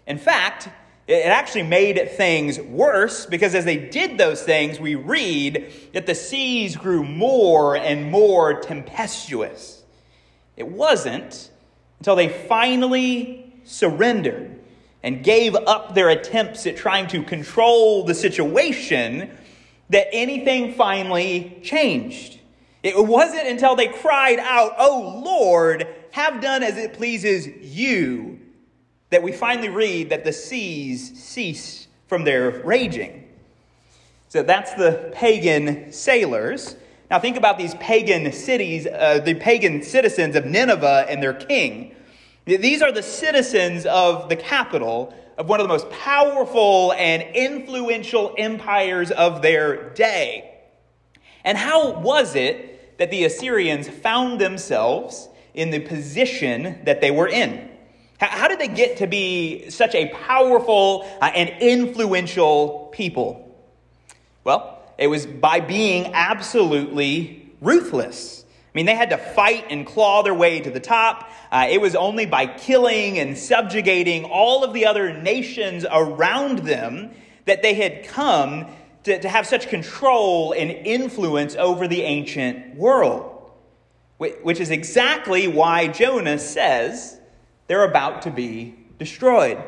In 0.07 0.19
fact, 0.19 0.69
it 1.07 1.27
actually 1.27 1.65
made 1.65 2.11
things 2.13 2.59
worse 2.59 3.27
because 3.27 3.55
as 3.55 3.65
they 3.65 3.77
did 3.77 4.17
those 4.17 4.43
things, 4.43 4.81
we 4.81 4.95
read 4.95 5.73
that 5.93 6.07
the 6.07 6.15
seas 6.15 6.77
grew 6.77 7.05
more 7.05 7.77
and 7.77 8.11
more 8.11 8.61
tempestuous. 8.61 9.83
It 10.57 10.67
wasn't 10.67 11.51
until 11.99 12.17
they 12.17 12.29
finally 12.29 13.53
surrendered 13.65 14.59
and 15.03 15.23
gave 15.23 15.55
up 15.55 15.95
their 15.95 16.09
attempts 16.09 16.67
at 16.67 16.77
trying 16.77 17.07
to 17.09 17.23
control 17.23 18.05
the 18.05 18.15
situation, 18.15 19.31
that 19.91 20.09
anything 20.13 20.73
finally 20.73 21.61
changed. 21.63 22.41
It 22.83 22.97
wasn't 22.97 23.47
until 23.47 23.77
they 23.77 23.89
cried 23.89 24.39
out, 24.39 24.73
Oh 24.79 25.21
Lord, 25.23 25.87
have 26.13 26.41
done 26.41 26.63
as 26.63 26.79
it 26.79 26.95
pleases 26.95 27.47
you, 27.47 28.41
that 29.15 29.23
we 29.23 29.31
finally 29.31 29.69
read 29.69 30.11
that 30.11 30.25
the 30.25 30.33
seas 30.33 31.17
cease 31.17 31.87
from 32.09 32.25
their 32.25 32.51
raging. 32.65 33.29
So 34.29 34.43
that's 34.43 34.75
the 34.75 35.13
pagan 35.15 35.93
sailors. 35.93 36.75
Now 37.13 37.21
think 37.21 37.37
about 37.37 37.57
these 37.57 37.77
pagan 37.77 38.33
cities, 38.33 38.89
uh, 38.89 39.21
the 39.25 39.35
pagan 39.35 39.85
citizens 39.85 40.35
of 40.35 40.47
Nineveh 40.47 41.07
and 41.09 41.23
their 41.23 41.33
king. 41.33 41.95
These 42.45 42.83
are 42.83 42.91
the 42.91 43.05
citizens 43.05 43.87
of 43.87 44.29
the 44.29 44.35
capital 44.35 45.15
of 45.39 45.49
one 45.49 45.61
of 45.61 45.65
the 45.65 45.73
most 45.73 45.89
powerful 45.91 46.93
and 46.95 47.23
influential 47.37 48.35
empires 48.37 49.13
of 49.13 49.43
their 49.43 49.91
day. 49.91 50.57
And 51.45 51.57
how 51.57 52.01
was 52.01 52.35
it 52.35 52.99
that 52.99 53.13
the 53.13 53.23
Assyrians 53.23 53.89
found 53.89 54.41
themselves 54.41 55.29
in 55.55 55.71
the 55.71 55.79
position 55.79 56.81
that 56.85 57.01
they 57.01 57.13
were 57.13 57.29
in? 57.29 57.71
How 58.27 58.49
did 58.49 58.59
they 58.59 58.69
get 58.69 58.99
to 58.99 59.07
be 59.07 59.71
such 59.71 59.95
a 59.95 60.09
powerful 60.09 61.09
uh, 61.21 61.31
and 61.35 61.51
influential 61.61 62.91
people? 62.93 63.41
Well, 64.45 64.83
it 64.99 65.09
was 65.09 65.27
by 65.27 65.61
being 65.61 66.13
absolutely 66.15 67.51
ruthless. 67.61 68.45
I 68.75 68.79
mean, 68.79 68.87
they 68.87 68.97
had 68.97 69.11
to 69.11 69.19
fight 69.19 69.67
and 69.71 69.87
claw 69.87 70.23
their 70.23 70.35
way 70.35 70.61
to 70.61 70.71
the 70.71 70.81
top. 70.81 71.31
Uh, 71.51 71.69
it 71.71 71.81
was 71.81 71.95
only 71.95 72.27
by 72.27 72.47
killing 72.47 73.19
and 73.19 73.39
subjugating 73.39 74.25
all 74.25 74.65
of 74.65 74.73
the 74.73 74.87
other 74.87 75.13
nations 75.13 75.87
around 75.91 76.61
them 76.61 77.13
that 77.45 77.63
they 77.63 77.75
had 77.75 78.07
come 78.09 78.67
to, 79.05 79.21
to 79.21 79.29
have 79.29 79.47
such 79.47 79.69
control 79.69 80.53
and 80.53 80.71
influence 80.71 81.55
over 81.55 81.87
the 81.87 82.03
ancient 82.03 82.75
world. 82.75 83.31
Which 84.19 84.61
is 84.61 84.71
exactly 84.71 85.49
why 85.49 85.89
Jonah 85.89 86.39
says 86.39 87.21
they're 87.67 87.85
about 87.85 88.23
to 88.23 88.31
be 88.31 88.75
destroyed. 88.99 89.63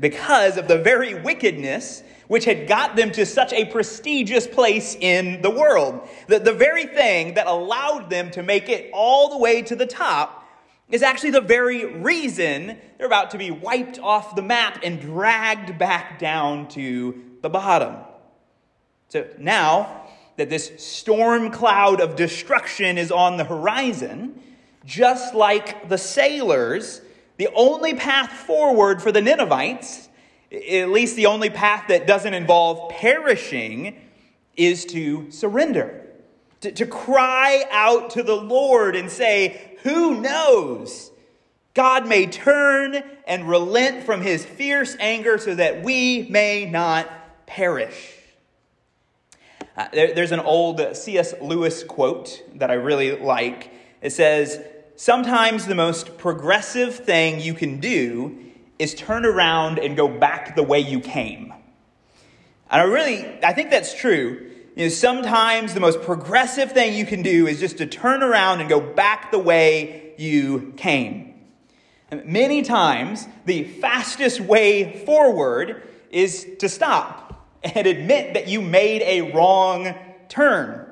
Because 0.00 0.56
of 0.56 0.68
the 0.68 0.78
very 0.78 1.14
wickedness 1.14 2.02
which 2.28 2.44
had 2.44 2.66
got 2.66 2.96
them 2.96 3.10
to 3.12 3.26
such 3.26 3.52
a 3.52 3.66
prestigious 3.66 4.46
place 4.46 4.96
in 4.98 5.42
the 5.42 5.50
world. 5.50 6.08
The, 6.26 6.38
the 6.38 6.52
very 6.52 6.86
thing 6.86 7.34
that 7.34 7.46
allowed 7.46 8.10
them 8.10 8.30
to 8.32 8.42
make 8.42 8.68
it 8.68 8.90
all 8.92 9.30
the 9.30 9.38
way 9.38 9.62
to 9.62 9.76
the 9.76 9.86
top 9.86 10.42
is 10.88 11.02
actually 11.02 11.30
the 11.30 11.40
very 11.40 11.84
reason 11.84 12.78
they're 12.98 13.06
about 13.06 13.30
to 13.32 13.38
be 13.38 13.50
wiped 13.50 13.98
off 13.98 14.36
the 14.36 14.42
map 14.42 14.80
and 14.82 15.00
dragged 15.00 15.78
back 15.78 16.18
down 16.18 16.68
to 16.68 17.22
the 17.42 17.50
bottom. 17.50 17.96
So 19.08 19.26
now 19.38 20.02
that 20.36 20.50
this 20.50 20.72
storm 20.78 21.50
cloud 21.50 22.00
of 22.00 22.16
destruction 22.16 22.98
is 22.98 23.12
on 23.12 23.36
the 23.36 23.44
horizon, 23.44 24.40
just 24.84 25.34
like 25.34 25.88
the 25.88 25.98
sailors, 25.98 27.00
the 27.36 27.48
only 27.54 27.94
path 27.94 28.30
forward 28.30 29.02
for 29.02 29.12
the 29.12 29.22
Ninevites 29.22 30.08
at 30.54 30.90
least 30.90 31.16
the 31.16 31.26
only 31.26 31.50
path 31.50 31.86
that 31.88 32.06
doesn't 32.06 32.34
involve 32.34 32.90
perishing, 32.90 34.00
is 34.56 34.84
to 34.86 35.30
surrender, 35.30 36.06
to, 36.60 36.70
to 36.70 36.86
cry 36.86 37.64
out 37.70 38.10
to 38.10 38.22
the 38.22 38.36
Lord 38.36 38.94
and 38.94 39.10
say, 39.10 39.76
Who 39.82 40.20
knows? 40.20 41.10
God 41.74 42.06
may 42.06 42.26
turn 42.26 43.02
and 43.26 43.48
relent 43.48 44.04
from 44.04 44.20
his 44.20 44.44
fierce 44.44 44.96
anger 45.00 45.38
so 45.38 45.56
that 45.56 45.82
we 45.82 46.28
may 46.30 46.66
not 46.66 47.10
perish. 47.46 48.12
Uh, 49.76 49.88
there, 49.92 50.14
there's 50.14 50.30
an 50.30 50.38
old 50.38 50.96
C.S. 50.96 51.34
Lewis 51.42 51.82
quote 51.82 52.44
that 52.54 52.70
I 52.70 52.74
really 52.74 53.18
like. 53.18 53.72
It 54.00 54.10
says, 54.10 54.60
Sometimes 54.96 55.66
the 55.66 55.74
most 55.74 56.18
progressive 56.18 56.94
thing 56.94 57.40
you 57.40 57.52
can 57.52 57.80
do 57.80 58.38
is 58.78 58.94
turn 58.94 59.26
around 59.26 59.80
and 59.80 59.96
go 59.96 60.06
back 60.06 60.54
the 60.54 60.62
way 60.62 60.78
you 60.80 61.00
came. 61.00 61.52
And 62.70 62.80
I 62.80 62.84
really, 62.84 63.26
I 63.42 63.52
think 63.52 63.70
that's 63.70 63.92
true. 63.92 64.50
You 64.76 64.84
know, 64.84 64.88
sometimes 64.88 65.74
the 65.74 65.80
most 65.80 66.02
progressive 66.02 66.72
thing 66.72 66.94
you 66.94 67.06
can 67.06 67.22
do 67.22 67.48
is 67.48 67.58
just 67.58 67.78
to 67.78 67.86
turn 67.86 68.22
around 68.22 68.60
and 68.60 68.68
go 68.68 68.80
back 68.80 69.32
the 69.32 69.38
way 69.38 70.14
you 70.16 70.72
came. 70.76 71.34
And 72.10 72.24
many 72.26 72.62
times, 72.62 73.26
the 73.46 73.64
fastest 73.64 74.40
way 74.40 75.04
forward 75.04 75.82
is 76.10 76.46
to 76.60 76.68
stop 76.68 77.48
and 77.64 77.86
admit 77.86 78.34
that 78.34 78.46
you 78.46 78.60
made 78.60 79.02
a 79.02 79.32
wrong 79.32 79.94
turn. 80.28 80.83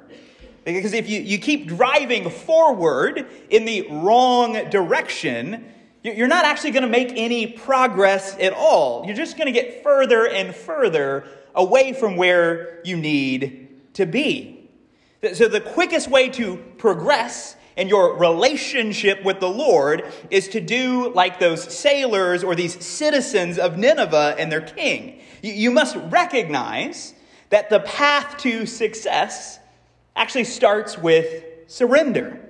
Because 0.65 0.93
if 0.93 1.09
you, 1.09 1.21
you 1.21 1.39
keep 1.39 1.67
driving 1.67 2.31
forward 2.31 3.27
in 3.51 3.65
the 3.65 3.87
wrong 3.91 4.71
direction, 4.71 5.65
you're 6.03 6.29
not 6.29 6.45
actually 6.45 6.71
going 6.71 6.85
to 6.85 6.89
make 6.89 7.13
any 7.17 7.47
progress 7.47 8.37
at 8.39 8.53
all. 8.53 9.05
You're 9.07 9.17
just 9.17 9.37
going 9.37 9.47
to 9.47 9.53
get 9.53 9.83
further 9.83 10.27
and 10.27 10.55
further 10.55 11.25
away 11.55 11.93
from 11.93 12.17
where 12.17 12.81
you 12.85 12.97
need 12.97 13.69
to 13.95 14.07
be. 14.07 14.71
So, 15.35 15.47
the 15.47 15.61
quickest 15.61 16.09
way 16.09 16.29
to 16.31 16.57
progress 16.79 17.55
in 17.77 17.89
your 17.89 18.19
relationship 18.19 19.25
with 19.25 19.41
the 19.41 19.49
Lord 19.49 20.05
is 20.31 20.49
to 20.49 20.61
do 20.61 21.13
like 21.15 21.39
those 21.39 21.63
sailors 21.63 22.43
or 22.43 22.55
these 22.55 22.85
citizens 22.85 23.59
of 23.59 23.79
Nineveh 23.79 24.35
and 24.39 24.51
their 24.51 24.61
king. 24.61 25.21
You 25.43 25.71
must 25.71 25.97
recognize 26.11 27.15
that 27.51 27.71
the 27.71 27.81
path 27.81 28.39
to 28.39 28.67
success 28.67 29.59
actually 30.17 30.45
starts 30.45 30.99
with 30.99 31.45
surrender. 31.67 32.41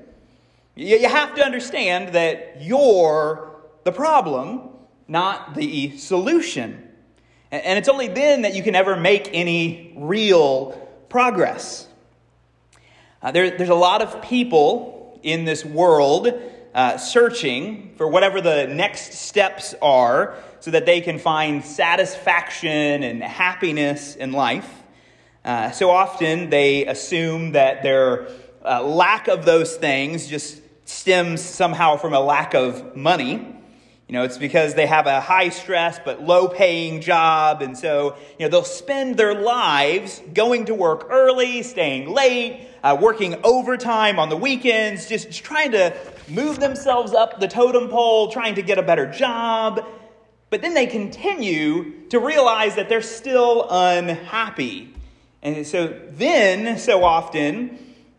You 0.74 1.08
have 1.08 1.34
to 1.34 1.44
understand 1.44 2.14
that 2.14 2.62
you're 2.62 3.50
the 3.84 3.92
problem 3.92 4.70
not 5.12 5.54
the 5.54 5.96
solution. 5.98 6.88
And 7.50 7.78
it's 7.78 7.88
only 7.88 8.08
then 8.08 8.42
that 8.42 8.54
you 8.54 8.62
can 8.62 8.74
ever 8.74 8.96
make 8.96 9.28
any 9.34 9.92
real 9.96 10.70
progress. 11.10 11.86
Uh, 13.20 13.30
there, 13.30 13.56
there's 13.56 13.68
a 13.68 13.74
lot 13.74 14.00
of 14.00 14.22
people 14.22 15.20
in 15.22 15.44
this 15.44 15.64
world 15.64 16.32
uh, 16.74 16.96
searching 16.96 17.92
for 17.96 18.08
whatever 18.08 18.40
the 18.40 18.66
next 18.68 19.12
steps 19.12 19.74
are 19.82 20.34
so 20.60 20.70
that 20.70 20.86
they 20.86 21.02
can 21.02 21.18
find 21.18 21.62
satisfaction 21.62 23.02
and 23.02 23.22
happiness 23.22 24.16
in 24.16 24.32
life. 24.32 24.81
Uh, 25.44 25.70
so 25.72 25.90
often 25.90 26.50
they 26.50 26.86
assume 26.86 27.52
that 27.52 27.82
their 27.82 28.28
uh, 28.64 28.82
lack 28.82 29.26
of 29.28 29.44
those 29.44 29.76
things 29.76 30.28
just 30.28 30.60
stems 30.84 31.40
somehow 31.40 31.96
from 31.96 32.12
a 32.12 32.20
lack 32.20 32.54
of 32.54 32.94
money. 32.96 33.32
You 34.08 34.18
know, 34.18 34.24
it's 34.24 34.38
because 34.38 34.74
they 34.74 34.86
have 34.86 35.06
a 35.06 35.20
high 35.20 35.48
stress 35.48 35.98
but 36.04 36.22
low 36.22 36.46
paying 36.46 37.00
job. 37.00 37.62
And 37.62 37.76
so, 37.76 38.16
you 38.38 38.44
know, 38.44 38.50
they'll 38.50 38.62
spend 38.62 39.16
their 39.16 39.34
lives 39.34 40.20
going 40.34 40.66
to 40.66 40.74
work 40.74 41.06
early, 41.08 41.62
staying 41.62 42.10
late, 42.10 42.68
uh, 42.84 42.96
working 43.00 43.40
overtime 43.42 44.18
on 44.18 44.28
the 44.28 44.36
weekends, 44.36 45.08
just, 45.08 45.28
just 45.28 45.42
trying 45.42 45.72
to 45.72 45.96
move 46.28 46.60
themselves 46.60 47.14
up 47.14 47.40
the 47.40 47.48
totem 47.48 47.88
pole, 47.88 48.30
trying 48.30 48.54
to 48.56 48.62
get 48.62 48.78
a 48.78 48.82
better 48.82 49.10
job. 49.10 49.84
But 50.50 50.60
then 50.60 50.74
they 50.74 50.86
continue 50.86 52.06
to 52.10 52.18
realize 52.20 52.74
that 52.74 52.88
they're 52.90 53.00
still 53.00 53.66
unhappy. 53.70 54.92
And 55.42 55.66
so 55.66 55.88
then, 56.10 56.78
so 56.78 57.02
often, 57.04 57.78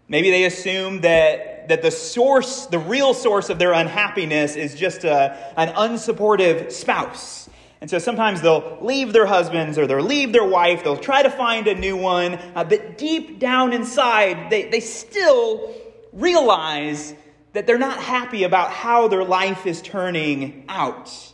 maybe 0.10 0.30
they 0.30 0.44
assume 0.44 1.02
that, 1.02 1.70
that 1.70 1.82
the 1.82 1.92
source, 1.92 2.66
the 2.66 2.80
real 2.80 3.14
source 3.14 3.50
of 3.50 3.60
their 3.60 3.72
unhappiness 3.72 4.56
is 4.56 4.76
just 4.76 5.06
a, 5.06 5.38
an 5.58 5.70
unsupportive 5.70 6.72
spouse. 6.72 7.50
And 7.80 7.90
so 7.90 8.00
sometimes 8.00 8.42
they'll 8.42 8.78
leave 8.82 9.12
their 9.12 9.26
husbands 9.26 9.78
or 9.78 9.88
they'll 9.88 10.02
leave 10.02 10.32
their 10.32 10.46
wife, 10.46 10.84
they'll 10.84 10.96
try 10.96 11.22
to 11.22 11.30
find 11.30 11.68
a 11.68 11.76
new 11.76 11.98
one, 11.98 12.36
uh, 12.56 12.64
but 12.64 12.98
deep 12.98 13.40
down 13.40 13.74
inside, 13.74 14.50
they, 14.50 14.70
they 14.70 14.80
still 14.80 15.74
realize 16.14 17.14
that 17.52 17.68
they're 17.68 17.78
not 17.78 17.98
happy 17.98 18.44
about 18.44 18.72
how 18.72 19.08
their 19.08 19.24
life 19.24 19.66
is 19.66 19.82
turning 19.82 20.64
out. 20.70 21.33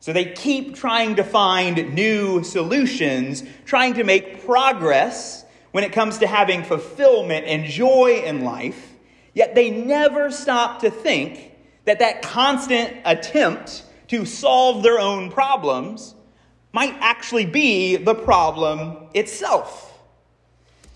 So 0.00 0.14
they 0.14 0.24
keep 0.24 0.74
trying 0.74 1.16
to 1.16 1.24
find 1.24 1.94
new 1.94 2.42
solutions, 2.42 3.44
trying 3.66 3.94
to 3.94 4.04
make 4.04 4.44
progress 4.46 5.44
when 5.72 5.84
it 5.84 5.92
comes 5.92 6.18
to 6.18 6.26
having 6.26 6.64
fulfillment 6.64 7.46
and 7.46 7.64
joy 7.64 8.22
in 8.24 8.42
life, 8.42 8.94
yet 9.34 9.54
they 9.54 9.70
never 9.70 10.30
stop 10.30 10.80
to 10.80 10.90
think 10.90 11.52
that 11.84 11.98
that 12.00 12.22
constant 12.22 12.96
attempt 13.04 13.84
to 14.08 14.24
solve 14.24 14.82
their 14.82 14.98
own 14.98 15.30
problems 15.30 16.14
might 16.72 16.94
actually 17.00 17.46
be 17.46 17.96
the 17.96 18.14
problem 18.14 19.08
itself. 19.14 19.98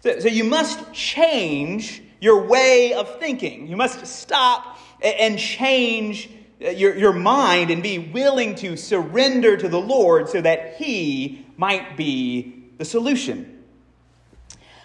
So, 0.03 0.19
so 0.21 0.29
you 0.29 0.45
must 0.45 0.93
change 0.93 2.03
your 2.21 2.47
way 2.47 2.95
of 2.95 3.19
thinking. 3.19 3.67
You 3.67 3.77
must 3.77 4.07
stop 4.07 4.79
and 5.03 5.39
change 5.39 6.31
your, 6.73 6.97
your 6.97 7.13
mind 7.13 7.71
and 7.71 7.83
be 7.83 7.99
willing 7.99 8.55
to 8.57 8.77
surrender 8.77 9.57
to 9.57 9.69
the 9.69 9.81
Lord 9.81 10.29
so 10.29 10.41
that 10.41 10.77
He 10.77 11.47
might 11.57 11.97
be 11.97 12.65
the 12.79 12.85
solution. 12.85 13.63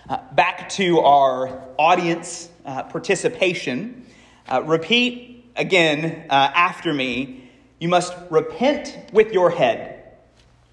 Uh, 0.08 0.18
back 0.34 0.70
to 0.70 1.00
our 1.00 1.62
audience 1.78 2.50
uh, 2.66 2.84
participation. 2.84 4.06
Uh, 4.48 4.64
repeat 4.64 5.46
again 5.56 6.26
uh, 6.30 6.34
after 6.34 6.94
me. 6.94 7.50
You 7.80 7.88
must 7.88 8.14
repent 8.30 8.98
with 9.14 9.32
your 9.32 9.50
head. 9.50 10.18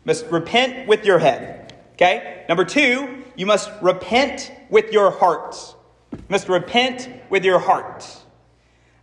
Must 0.05 0.27
repent 0.27 0.89
with 0.89 1.05
your 1.05 1.19
head. 1.19 1.75
Okay? 1.95 2.45
Number 2.49 2.65
two, 2.65 3.23
you 3.37 3.47
must 3.47 3.71
repent 3.81 4.53
with 4.71 4.93
your 4.93 5.11
heart. 5.11 5.57
Must 6.29 6.49
repent 6.49 7.09
with 7.31 7.45
your 7.45 7.59
heart. 7.59 8.05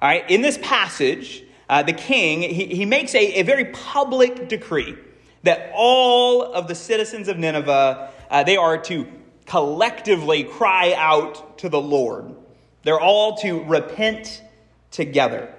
All 0.01 0.09
right? 0.09 0.29
In 0.29 0.41
this 0.41 0.57
passage, 0.61 1.43
uh, 1.73 1.81
the 1.81 1.91
king, 1.91 2.43
he, 2.43 2.67
he 2.67 2.85
makes 2.85 3.15
a, 3.15 3.39
a 3.39 3.41
very 3.41 3.65
public 3.65 4.47
decree 4.47 4.95
that 5.41 5.71
all 5.73 6.43
of 6.43 6.67
the 6.67 6.75
citizens 6.75 7.27
of 7.27 7.39
Nineveh, 7.39 8.11
uh, 8.29 8.43
they 8.43 8.57
are 8.57 8.77
to 8.83 9.07
collectively 9.47 10.43
cry 10.43 10.93
out 10.95 11.57
to 11.57 11.69
the 11.69 11.81
Lord. 11.81 12.35
They're 12.83 12.99
all 12.99 13.37
to 13.37 13.63
repent 13.63 14.43
together. 14.91 15.51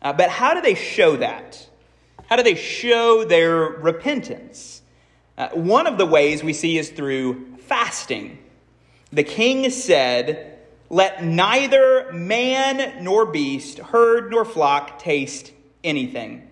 Uh, 0.00 0.12
but 0.12 0.30
how 0.30 0.54
do 0.54 0.60
they 0.60 0.76
show 0.76 1.16
that? 1.16 1.68
How 2.28 2.36
do 2.36 2.44
they 2.44 2.54
show 2.54 3.24
their 3.24 3.56
repentance? 3.56 4.82
Uh, 5.36 5.48
one 5.48 5.88
of 5.88 5.98
the 5.98 6.06
ways 6.06 6.44
we 6.44 6.52
see 6.52 6.78
is 6.78 6.90
through 6.90 7.56
fasting. 7.56 8.38
The 9.12 9.24
king 9.24 9.68
said, 9.70 10.49
let 10.90 11.24
neither 11.24 12.12
man 12.12 13.04
nor 13.04 13.24
beast, 13.24 13.78
herd 13.78 14.30
nor 14.30 14.44
flock 14.44 14.98
taste 14.98 15.52
anything. 15.84 16.48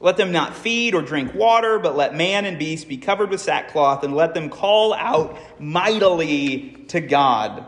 Let 0.00 0.16
them 0.16 0.32
not 0.32 0.56
feed 0.56 0.94
or 0.94 1.02
drink 1.02 1.34
water, 1.34 1.78
but 1.78 1.94
let 1.94 2.14
man 2.14 2.46
and 2.46 2.58
beast 2.58 2.88
be 2.88 2.96
covered 2.96 3.30
with 3.30 3.40
sackcloth, 3.40 4.02
and 4.02 4.16
let 4.16 4.34
them 4.34 4.48
call 4.48 4.94
out 4.94 5.38
mightily 5.60 6.70
to 6.88 7.00
God. 7.00 7.66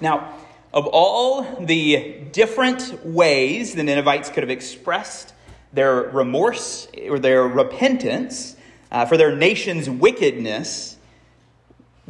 Now, 0.00 0.34
of 0.72 0.86
all 0.86 1.42
the 1.64 2.20
different 2.30 3.04
ways 3.04 3.74
the 3.74 3.82
Ninevites 3.82 4.28
could 4.28 4.42
have 4.42 4.50
expressed 4.50 5.32
their 5.72 5.94
remorse 5.94 6.86
or 7.08 7.18
their 7.18 7.42
repentance 7.48 8.54
uh, 8.92 9.06
for 9.06 9.16
their 9.16 9.34
nation's 9.34 9.88
wickedness, 9.90 10.96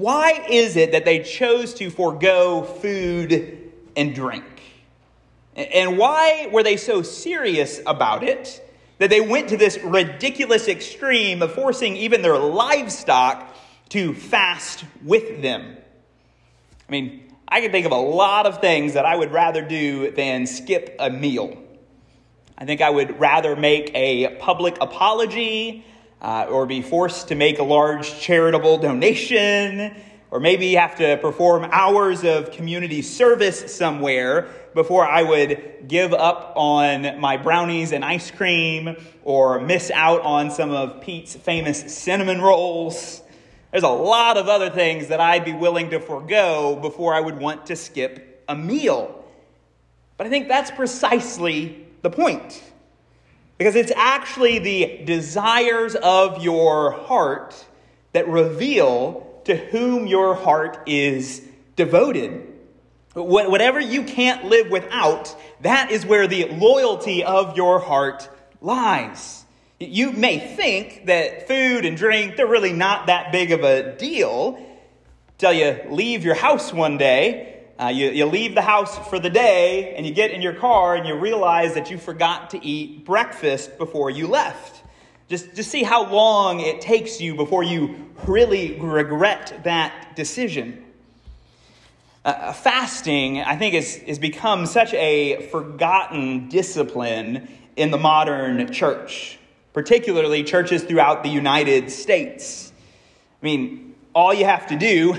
why 0.01 0.47
is 0.49 0.77
it 0.77 0.93
that 0.93 1.05
they 1.05 1.23
chose 1.23 1.75
to 1.75 1.91
forego 1.91 2.63
food 2.63 3.71
and 3.95 4.15
drink? 4.15 4.45
And 5.55 5.99
why 5.99 6.49
were 6.51 6.63
they 6.63 6.79
so 6.79 7.03
serious 7.03 7.81
about 7.87 8.23
it 8.23 8.67
that 8.97 9.11
they 9.11 9.21
went 9.21 9.49
to 9.51 9.59
this 9.59 9.79
ridiculous 9.79 10.69
extreme 10.69 11.43
of 11.43 11.53
forcing 11.53 11.97
even 11.97 12.23
their 12.23 12.39
livestock 12.39 13.55
to 13.91 14.15
fast 14.15 14.85
with 15.05 15.43
them? 15.43 15.77
I 16.89 16.93
mean, 16.93 17.35
I 17.47 17.61
can 17.61 17.71
think 17.71 17.85
of 17.85 17.93
a 17.93 17.97
lot 17.97 18.47
of 18.47 18.63
things 18.63 18.95
that 18.95 19.05
I 19.05 19.17
would 19.17 19.33
rather 19.33 19.61
do 19.61 20.13
than 20.13 20.47
skip 20.47 20.97
a 20.99 21.11
meal. 21.11 21.63
I 22.57 22.65
think 22.65 22.81
I 22.81 22.89
would 22.89 23.21
rather 23.21 23.55
make 23.55 23.91
a 23.95 24.37
public 24.37 24.79
apology 24.81 25.85
uh, 26.21 26.47
or 26.51 26.67
be 26.67 26.83
forced 26.83 27.29
to 27.29 27.35
make 27.35 27.59
a 27.59 27.63
large 27.63 28.21
charitable 28.21 28.79
donation, 28.79 29.95
or 30.31 30.41
maybe 30.41 30.75
have 30.75 30.97
to 30.97 31.17
perform 31.19 31.65
hours 31.71 32.25
of 32.25 32.53
community 32.53 33.03
service 33.03 33.75
somewhere 33.75 34.49
before 34.75 35.07
I 35.07 35.23
would 35.23 35.89
give 35.89 36.13
up 36.13 36.53
on 36.57 37.19
my 37.21 37.37
brownies 37.37 37.93
and 37.93 38.05
ice 38.05 38.31
cream 38.31 38.97
or 39.25 39.61
miss 39.61 39.91
out 39.91 40.23
on 40.23 40.51
some 40.51 40.71
of 40.71 41.01
Pete's 41.01 41.35
famous 41.35 41.93
cinnamon 41.93 42.41
rolls. 42.41 43.23
There's 43.73 43.83
a 43.83 43.89
lot 43.89 44.37
of 44.37 44.49
other 44.49 44.71
things 44.71 45.09
that 45.09 45.21
I'd 45.21 45.45
be 45.45 45.53
willing 45.53 45.91
to 45.91 46.01
forego 46.01 46.77
before 46.81 47.15
I 47.15 47.21
would 47.21 47.39
want 47.39 47.67
to 47.67 47.77
skip 47.77 48.45
a 48.49 48.55
meal. 48.55 49.25
But 50.17 50.27
I 50.27 50.31
think 50.31 50.49
that's 50.49 50.71
precisely 50.71 51.87
the 52.03 52.11
point. 52.11 52.63
Because 53.61 53.77
it's 53.77 53.93
actually 53.95 54.59
the 54.59 55.03
desires 55.05 55.95
of 55.95 56.43
your 56.43 56.93
heart 56.93 57.67
that 58.15 58.27
reveal 58.27 59.43
to 59.45 59.55
whom 59.55 60.07
your 60.07 60.35
heart 60.35 60.85
is 60.87 61.47
devoted. 61.77 62.55
Whatever 63.13 63.79
you 63.79 64.05
can't 64.05 64.47
live 64.47 64.71
without, 64.71 65.37
that 65.61 65.91
is 65.91 66.07
where 66.07 66.27
the 66.27 66.47
loyalty 66.47 67.23
of 67.23 67.55
your 67.55 67.81
heart 67.81 68.31
lies. 68.63 69.45
You 69.79 70.13
may 70.13 70.39
think 70.39 71.05
that 71.05 71.47
food 71.47 71.85
and 71.85 71.99
drink, 71.99 72.37
they're 72.37 72.47
really 72.47 72.73
not 72.73 73.09
that 73.09 73.31
big 73.31 73.53
of 73.53 73.63
a 73.63 73.95
deal. 73.95 74.59
Till 75.37 75.53
you 75.53 75.81
leave 75.91 76.25
your 76.25 76.35
house 76.35 76.73
one 76.73 76.97
day 76.97 77.60
uh, 77.81 77.89
you, 77.89 78.11
you 78.11 78.27
leave 78.27 78.55
the 78.55 78.63
house 78.63 78.99
for 79.09 79.19
the 79.19 79.31
day 79.31 79.95
and 79.97 80.05
you 80.05 80.13
get 80.13 80.33
in 80.33 80.43
your 80.43 80.53
car 80.53 80.97
and 80.97 81.07
you 81.07 81.15
realize 81.15 81.73
that 81.75 81.91
you 81.91 81.97
forgot 81.97 82.51
to 82.51 82.63
eat 82.63 83.07
breakfast 83.07 83.79
before 83.79 84.11
you 84.11 84.27
left. 84.27 84.83
Just, 85.29 85.55
just 85.55 85.71
see 85.71 85.83
how 85.83 86.13
long 86.13 86.61
it 86.61 86.83
takes 86.83 87.23
you 87.23 87.35
before 87.35 87.63
you 87.63 88.11
really 88.27 88.79
regret 88.79 89.61
that 89.65 90.15
decision. 90.15 90.85
Uh, 92.23 92.53
fasting, 92.53 93.41
I 93.41 93.57
think, 93.57 93.75
has, 93.75 93.95
has 93.97 94.19
become 94.19 94.67
such 94.67 94.93
a 94.93 95.49
forgotten 95.51 96.51
discipline 96.51 97.49
in 97.77 97.91
the 97.91 97.97
modern 97.97 98.71
church, 98.73 99.39
particularly 99.73 100.45
churches 100.45 100.83
throughout 100.83 101.23
the 101.23 101.31
United 101.31 101.91
States. 101.91 102.75
I 103.41 103.45
mean, 103.47 103.95
all 104.15 104.35
you 104.35 104.45
have 104.45 104.67
to 104.67 104.77
do 104.77 105.17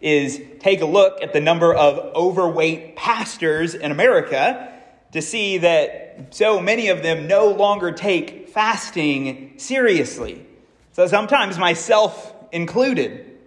is 0.00 0.40
take 0.60 0.80
a 0.80 0.86
look 0.86 1.22
at 1.22 1.32
the 1.32 1.40
number 1.40 1.74
of 1.74 1.98
overweight 2.14 2.96
pastors 2.96 3.74
in 3.74 3.90
America 3.90 4.72
to 5.12 5.22
see 5.22 5.58
that 5.58 6.28
so 6.30 6.60
many 6.60 6.88
of 6.88 7.02
them 7.02 7.26
no 7.26 7.48
longer 7.48 7.92
take 7.92 8.48
fasting 8.48 9.54
seriously. 9.56 10.44
So 10.92 11.06
sometimes 11.06 11.58
myself 11.58 12.34
included. 12.52 13.38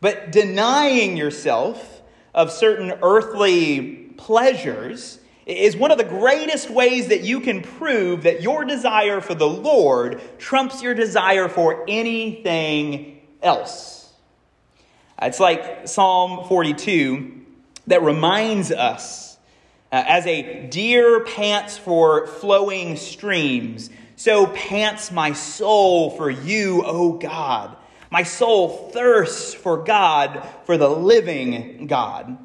But 0.00 0.32
denying 0.32 1.16
yourself 1.16 2.02
of 2.34 2.50
certain 2.50 2.92
earthly 3.02 4.12
pleasures 4.16 5.18
is 5.46 5.76
one 5.76 5.92
of 5.92 5.98
the 5.98 6.04
greatest 6.04 6.70
ways 6.70 7.08
that 7.08 7.22
you 7.22 7.40
can 7.40 7.62
prove 7.62 8.24
that 8.24 8.42
your 8.42 8.64
desire 8.64 9.20
for 9.20 9.34
the 9.34 9.48
Lord 9.48 10.20
trumps 10.38 10.82
your 10.82 10.94
desire 10.94 11.48
for 11.48 11.84
anything 11.88 13.20
else. 13.42 14.05
It's 15.20 15.40
like 15.40 15.88
Psalm 15.88 16.46
42 16.46 17.32
that 17.86 18.02
reminds 18.02 18.70
us 18.70 19.38
uh, 19.90 20.04
as 20.06 20.26
a 20.26 20.66
deer 20.66 21.24
pants 21.24 21.78
for 21.78 22.26
flowing 22.26 22.96
streams, 22.96 23.88
so 24.16 24.46
pants 24.48 25.10
my 25.10 25.32
soul 25.32 26.10
for 26.10 26.28
you, 26.28 26.82
O 26.84 27.12
God. 27.12 27.76
My 28.10 28.24
soul 28.24 28.90
thirsts 28.92 29.54
for 29.54 29.78
God, 29.78 30.46
for 30.64 30.76
the 30.76 30.88
living 30.88 31.86
God. 31.86 32.36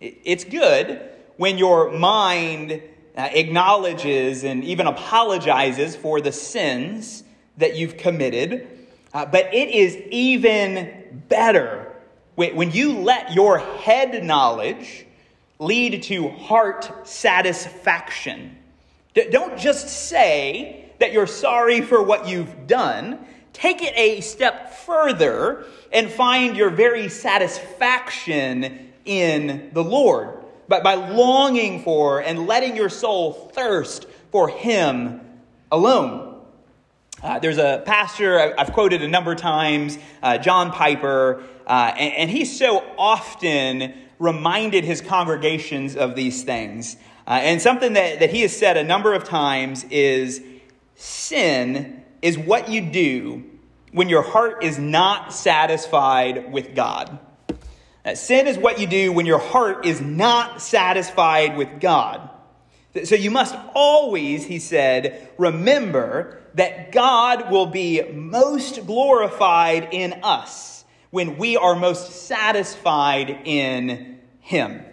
It's 0.00 0.44
good 0.44 1.00
when 1.36 1.56
your 1.56 1.92
mind 1.92 2.82
uh, 3.16 3.28
acknowledges 3.32 4.44
and 4.44 4.64
even 4.64 4.86
apologizes 4.86 5.94
for 5.94 6.20
the 6.20 6.32
sins 6.32 7.22
that 7.58 7.76
you've 7.76 7.96
committed. 7.96 8.66
Uh, 9.12 9.26
but 9.26 9.52
it 9.52 9.68
is 9.68 9.96
even 10.10 10.99
better 11.28 11.86
when 12.34 12.70
you 12.70 12.98
let 13.00 13.34
your 13.34 13.58
head 13.58 14.24
knowledge 14.24 15.04
lead 15.58 16.02
to 16.04 16.28
heart 16.28 17.06
satisfaction. 17.06 18.56
Don't 19.30 19.58
just 19.58 19.88
say 19.88 20.90
that 20.98 21.12
you're 21.12 21.26
sorry 21.26 21.82
for 21.82 22.02
what 22.02 22.28
you've 22.28 22.66
done. 22.66 23.18
Take 23.52 23.82
it 23.82 23.92
a 23.96 24.20
step 24.20 24.72
further 24.72 25.66
and 25.92 26.10
find 26.10 26.56
your 26.56 26.70
very 26.70 27.08
satisfaction 27.08 28.92
in 29.04 29.70
the 29.72 29.84
Lord 29.84 30.40
but 30.70 30.84
by 30.84 30.94
longing 30.94 31.82
for 31.82 32.20
and 32.20 32.46
letting 32.46 32.76
your 32.76 32.88
soul 32.88 33.32
thirst 33.32 34.06
for 34.30 34.48
Him 34.48 35.20
alone. 35.72 36.29
Uh, 37.22 37.38
there's 37.38 37.58
a 37.58 37.82
pastor 37.84 38.54
I've 38.58 38.72
quoted 38.72 39.02
a 39.02 39.08
number 39.08 39.32
of 39.32 39.38
times, 39.38 39.98
uh, 40.22 40.38
John 40.38 40.70
Piper, 40.70 41.42
uh, 41.66 41.92
and, 41.94 42.14
and 42.14 42.30
he's 42.30 42.56
so 42.56 42.82
often 42.96 43.92
reminded 44.18 44.84
his 44.84 45.02
congregations 45.02 45.96
of 45.96 46.14
these 46.14 46.44
things. 46.44 46.96
Uh, 47.26 47.40
and 47.42 47.60
something 47.60 47.92
that, 47.92 48.20
that 48.20 48.30
he 48.30 48.40
has 48.40 48.56
said 48.56 48.78
a 48.78 48.84
number 48.84 49.12
of 49.12 49.24
times 49.24 49.84
is 49.90 50.42
sin 50.94 52.02
is 52.22 52.38
what 52.38 52.70
you 52.70 52.80
do 52.80 53.44
when 53.92 54.08
your 54.08 54.22
heart 54.22 54.64
is 54.64 54.78
not 54.78 55.34
satisfied 55.34 56.50
with 56.50 56.74
God. 56.74 57.18
Uh, 58.02 58.14
sin 58.14 58.46
is 58.46 58.56
what 58.56 58.80
you 58.80 58.86
do 58.86 59.12
when 59.12 59.26
your 59.26 59.38
heart 59.38 59.84
is 59.84 60.00
not 60.00 60.62
satisfied 60.62 61.58
with 61.58 61.80
God. 61.80 62.30
So 63.04 63.14
you 63.14 63.30
must 63.30 63.54
always, 63.74 64.46
he 64.46 64.58
said, 64.58 65.28
remember 65.36 66.39
that 66.54 66.92
God 66.92 67.50
will 67.50 67.66
be 67.66 68.02
most 68.12 68.86
glorified 68.86 69.88
in 69.92 70.20
us 70.22 70.84
when 71.10 71.38
we 71.38 71.56
are 71.56 71.74
most 71.74 72.26
satisfied 72.26 73.40
in 73.44 74.18
him. 74.40 74.84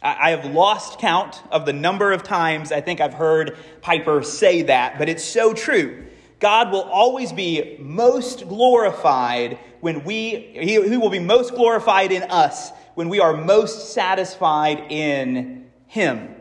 I 0.00 0.30
have 0.30 0.44
lost 0.52 1.00
count 1.00 1.42
of 1.50 1.66
the 1.66 1.72
number 1.72 2.12
of 2.12 2.22
times 2.22 2.70
I 2.70 2.80
think 2.80 3.00
I've 3.00 3.14
heard 3.14 3.56
Piper 3.80 4.22
say 4.22 4.62
that, 4.62 4.96
but 4.96 5.08
it's 5.08 5.24
so 5.24 5.52
true. 5.52 6.06
God 6.38 6.70
will 6.70 6.82
always 6.82 7.32
be 7.32 7.76
most 7.80 8.48
glorified 8.48 9.58
when 9.80 10.04
we, 10.04 10.36
he, 10.54 10.88
he 10.88 10.96
will 10.96 11.10
be 11.10 11.18
most 11.18 11.54
glorified 11.54 12.12
in 12.12 12.22
us 12.24 12.70
when 12.94 13.08
we 13.08 13.20
are 13.20 13.36
most 13.36 13.92
satisfied 13.92 14.90
in 14.90 15.66
Him. 15.86 16.34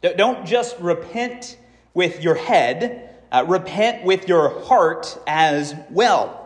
Don't 0.00 0.46
just 0.46 0.78
repent 0.78 1.58
with 1.94 2.22
your 2.22 2.34
head, 2.34 3.11
uh, 3.32 3.44
repent 3.48 4.04
with 4.04 4.28
your 4.28 4.60
heart 4.64 5.18
as 5.26 5.74
well. 5.90 6.38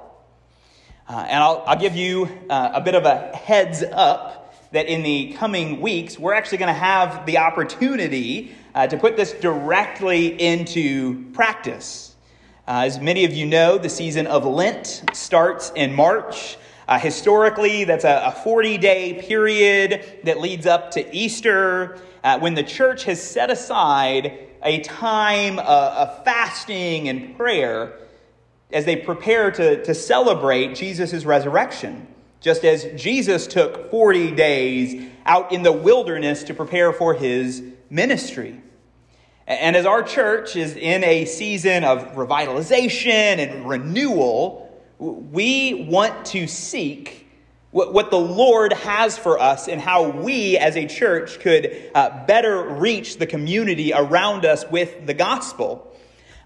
Uh, 1.09 1.27
and 1.29 1.43
I'll, 1.43 1.63
I'll, 1.67 1.79
give 1.79 1.97
you 1.97 2.29
uh, 2.49 2.71
a 2.75 2.81
bit 2.81 2.95
of 2.95 3.05
a 3.05 3.35
heads 3.37 3.83
up 3.83 4.55
that 4.73 4.87
in 4.87 5.03
the 5.03 5.33
coming 5.35 5.81
weeks, 5.81 6.19
we're 6.19 6.33
actually 6.35 6.59
going 6.59 6.73
to 6.73 6.81
have 6.81 7.27
the 7.27 7.39
opportunity 7.39 8.55
uh, 8.75 8.87
to 8.87 8.97
put 8.97 9.17
this 9.17 9.33
directly 9.33 10.41
into 10.41 11.31
practice. 11.33 12.15
Uh, 12.69 12.83
as 12.85 13.01
many 13.01 13.25
of 13.25 13.33
you 13.33 13.47
know, 13.47 13.79
the 13.79 13.89
season 13.89 14.27
of 14.27 14.45
Lent 14.45 15.03
starts 15.13 15.73
in 15.75 15.95
March. 15.95 16.57
Uh, 16.89 16.99
historically, 16.99 17.85
that's 17.85 18.05
a 18.05 18.33
40 18.45 18.79
day 18.79 19.23
period 19.27 20.21
that 20.25 20.41
leads 20.41 20.67
up 20.67 20.93
to 20.93 21.17
Easter 21.17 22.01
uh, 22.23 22.39
when 22.39 22.55
the 22.55 22.63
church 22.63 23.05
has 23.05 23.21
set 23.23 23.51
aside 23.51 24.47
a 24.67 24.81
time 24.81 25.61
of 25.61 26.25
fasting 26.25 27.09
and 27.09 27.37
prayer 27.37 27.99
as 28.73 28.85
they 28.85 28.97
prepare 28.97 29.51
to, 29.53 29.85
to 29.85 29.95
celebrate 29.95 30.75
Jesus' 30.75 31.25
resurrection. 31.25 32.07
Just 32.41 32.65
as 32.65 32.85
Jesus 33.01 33.47
took 33.47 33.91
40 33.91 34.33
days 34.33 35.09
out 35.25 35.53
in 35.53 35.63
the 35.63 35.73
wilderness 35.73 36.43
to 36.45 36.55
prepare 36.55 36.93
for 36.93 37.15
his 37.15 37.63
ministry. 37.89 38.61
And 39.47 39.77
as 39.77 39.87
our 39.87 40.03
church 40.03 40.57
is 40.57 40.75
in 40.75 41.05
a 41.05 41.25
season 41.25 41.85
of 41.85 42.15
revitalization 42.15 43.39
and 43.39 43.69
renewal, 43.69 44.63
we 44.99 45.87
want 45.89 46.27
to 46.27 46.49
seek 46.49 47.26
what 47.77 48.11
the 48.11 48.19
Lord 48.19 48.73
has 48.73 49.19
for 49.19 49.39
us 49.39 49.69
and 49.69 49.81
how 49.81 50.09
we 50.09 50.57
as 50.57 50.77
a 50.77 50.87
church 50.87 51.41
could 51.41 51.91
uh, 51.95 52.25
better 52.25 52.63
reach 52.63 53.19
the 53.19 53.27
community 53.27 53.93
around 53.93 54.47
us 54.47 54.65
with 54.71 55.05
the 55.07 55.13
gospel. 55.13 55.95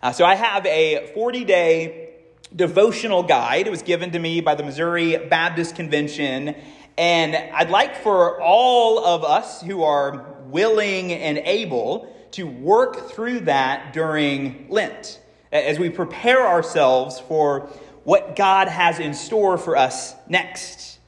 Uh, 0.03 0.11
so 0.11 0.25
I 0.25 0.35
have 0.35 0.67
a 0.67 1.13
40 1.15 1.45
day 1.45 2.15
devotional 2.55 3.23
guide. 3.23 3.69
It 3.69 3.71
was 3.71 3.83
given 3.83 4.11
to 4.11 4.19
me 4.19 4.41
by 4.41 4.57
the 4.57 4.65
Missouri 4.65 5.17
Baptist 5.19 5.77
Convention. 5.77 6.57
And 6.99 7.37
I'd 7.37 7.71
like 7.71 8.03
for 8.03 8.41
all 8.43 9.05
of 9.05 9.23
us 9.23 9.63
who 9.63 9.85
are 9.85 10.35
willing 10.47 11.13
and 11.13 11.39
able 11.39 12.13
to 12.33 12.45
work 12.45 13.09
through 13.11 13.41
that 13.41 13.93
during 13.93 14.67
Lent 14.69 15.21
as 15.53 15.79
we 15.79 15.91
prepare 15.91 16.45
ourselves 16.45 17.21
for 17.21 17.69
what 18.03 18.35
God 18.35 18.67
has 18.67 18.99
in 18.99 19.15
store 19.15 19.59
for 19.59 19.77
us 19.77 20.15
next. 20.29 21.00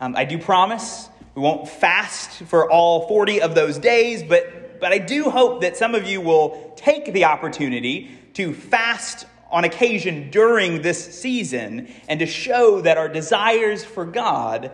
Um, 0.00 0.16
I 0.16 0.24
do 0.24 0.38
promise 0.38 1.08
we 1.34 1.42
won't 1.42 1.68
fast 1.68 2.42
for 2.44 2.70
all 2.70 3.06
40 3.06 3.42
of 3.42 3.54
those 3.54 3.78
days, 3.78 4.22
but, 4.22 4.80
but 4.80 4.92
I 4.92 4.98
do 4.98 5.30
hope 5.30 5.60
that 5.60 5.76
some 5.76 5.94
of 5.94 6.06
you 6.06 6.20
will 6.20 6.72
take 6.76 7.12
the 7.12 7.26
opportunity 7.26 8.10
to 8.34 8.54
fast 8.54 9.26
on 9.50 9.64
occasion 9.64 10.30
during 10.30 10.82
this 10.82 11.20
season 11.20 11.92
and 12.08 12.20
to 12.20 12.26
show 12.26 12.80
that 12.80 12.96
our 12.96 13.08
desires 13.08 13.84
for 13.84 14.04
God 14.04 14.72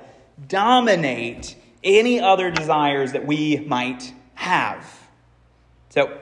dominate 0.49 1.57
any 1.83 2.21
other 2.21 2.51
desires 2.51 3.13
that 3.13 3.27
we 3.27 3.59
might 3.67 4.13
have. 4.35 4.85
So, 5.91 6.19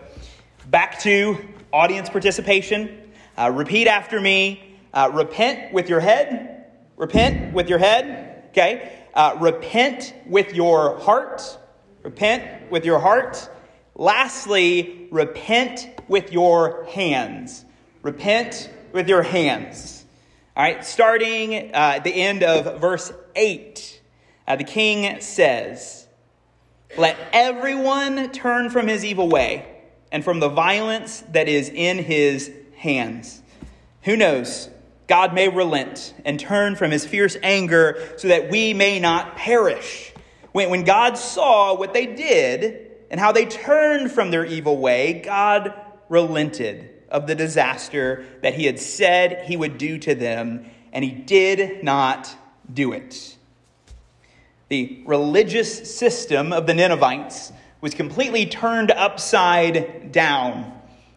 back 0.70 1.00
to 1.00 1.38
audience 1.72 2.08
participation. 2.08 3.12
Uh, 3.36 3.50
repeat 3.52 3.88
after 3.88 4.20
me. 4.20 4.78
Uh, 4.92 5.10
repent 5.12 5.72
with 5.72 5.88
your 5.88 6.00
head. 6.00 6.66
Repent 6.96 7.52
with 7.52 7.68
your 7.68 7.78
head. 7.78 8.23
Okay. 8.54 9.00
Uh, 9.14 9.36
repent 9.40 10.14
with 10.26 10.54
your 10.54 10.96
heart. 11.00 11.58
Repent 12.04 12.70
with 12.70 12.84
your 12.84 13.00
heart. 13.00 13.50
Lastly, 13.96 15.08
repent 15.10 15.88
with 16.06 16.32
your 16.32 16.84
hands. 16.84 17.64
Repent 18.02 18.70
with 18.92 19.08
your 19.08 19.24
hands. 19.24 20.04
All 20.56 20.62
right. 20.62 20.84
Starting 20.84 21.72
uh, 21.74 21.94
at 21.96 22.04
the 22.04 22.14
end 22.14 22.44
of 22.44 22.80
verse 22.80 23.12
8, 23.34 24.00
uh, 24.46 24.54
the 24.54 24.62
king 24.62 25.20
says, 25.20 26.06
let 26.96 27.16
everyone 27.32 28.30
turn 28.30 28.70
from 28.70 28.86
his 28.86 29.04
evil 29.04 29.28
way 29.28 29.66
and 30.12 30.22
from 30.22 30.38
the 30.38 30.48
violence 30.48 31.24
that 31.30 31.48
is 31.48 31.70
in 31.70 31.98
his 31.98 32.52
hands. 32.76 33.42
Who 34.02 34.16
knows? 34.16 34.70
God 35.06 35.34
may 35.34 35.48
relent 35.48 36.14
and 36.24 36.40
turn 36.40 36.76
from 36.76 36.90
his 36.90 37.04
fierce 37.04 37.36
anger 37.42 38.14
so 38.16 38.28
that 38.28 38.50
we 38.50 38.72
may 38.72 38.98
not 38.98 39.36
perish. 39.36 40.12
When, 40.52 40.70
when 40.70 40.84
God 40.84 41.18
saw 41.18 41.74
what 41.74 41.92
they 41.92 42.06
did 42.06 42.92
and 43.10 43.20
how 43.20 43.32
they 43.32 43.44
turned 43.44 44.10
from 44.12 44.30
their 44.30 44.44
evil 44.44 44.78
way, 44.78 45.20
God 45.24 45.74
relented 46.08 46.90
of 47.08 47.26
the 47.26 47.34
disaster 47.34 48.24
that 48.42 48.54
he 48.54 48.64
had 48.64 48.78
said 48.78 49.44
he 49.46 49.56
would 49.56 49.78
do 49.78 49.98
to 49.98 50.14
them, 50.14 50.66
and 50.92 51.04
he 51.04 51.10
did 51.10 51.84
not 51.84 52.34
do 52.72 52.92
it. 52.92 53.36
The 54.68 55.02
religious 55.06 55.96
system 55.96 56.52
of 56.52 56.66
the 56.66 56.74
Ninevites 56.74 57.52
was 57.80 57.94
completely 57.94 58.46
turned 58.46 58.90
upside 58.90 60.10
down. 60.10 60.72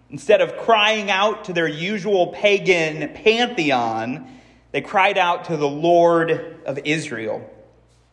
Instead 0.10 0.42
of 0.42 0.58
crying 0.58 1.12
out 1.12 1.46
to 1.46 1.54
their 1.54 1.68
usual 1.68 2.28
pagan 2.28 3.14
pantheon, 3.14 4.28
they 4.72 4.82
cried 4.82 5.18
out 5.18 5.46
to 5.46 5.58
the 5.58 5.68
Lord 5.68 6.62
of 6.66 6.80
Israel. 6.86 7.50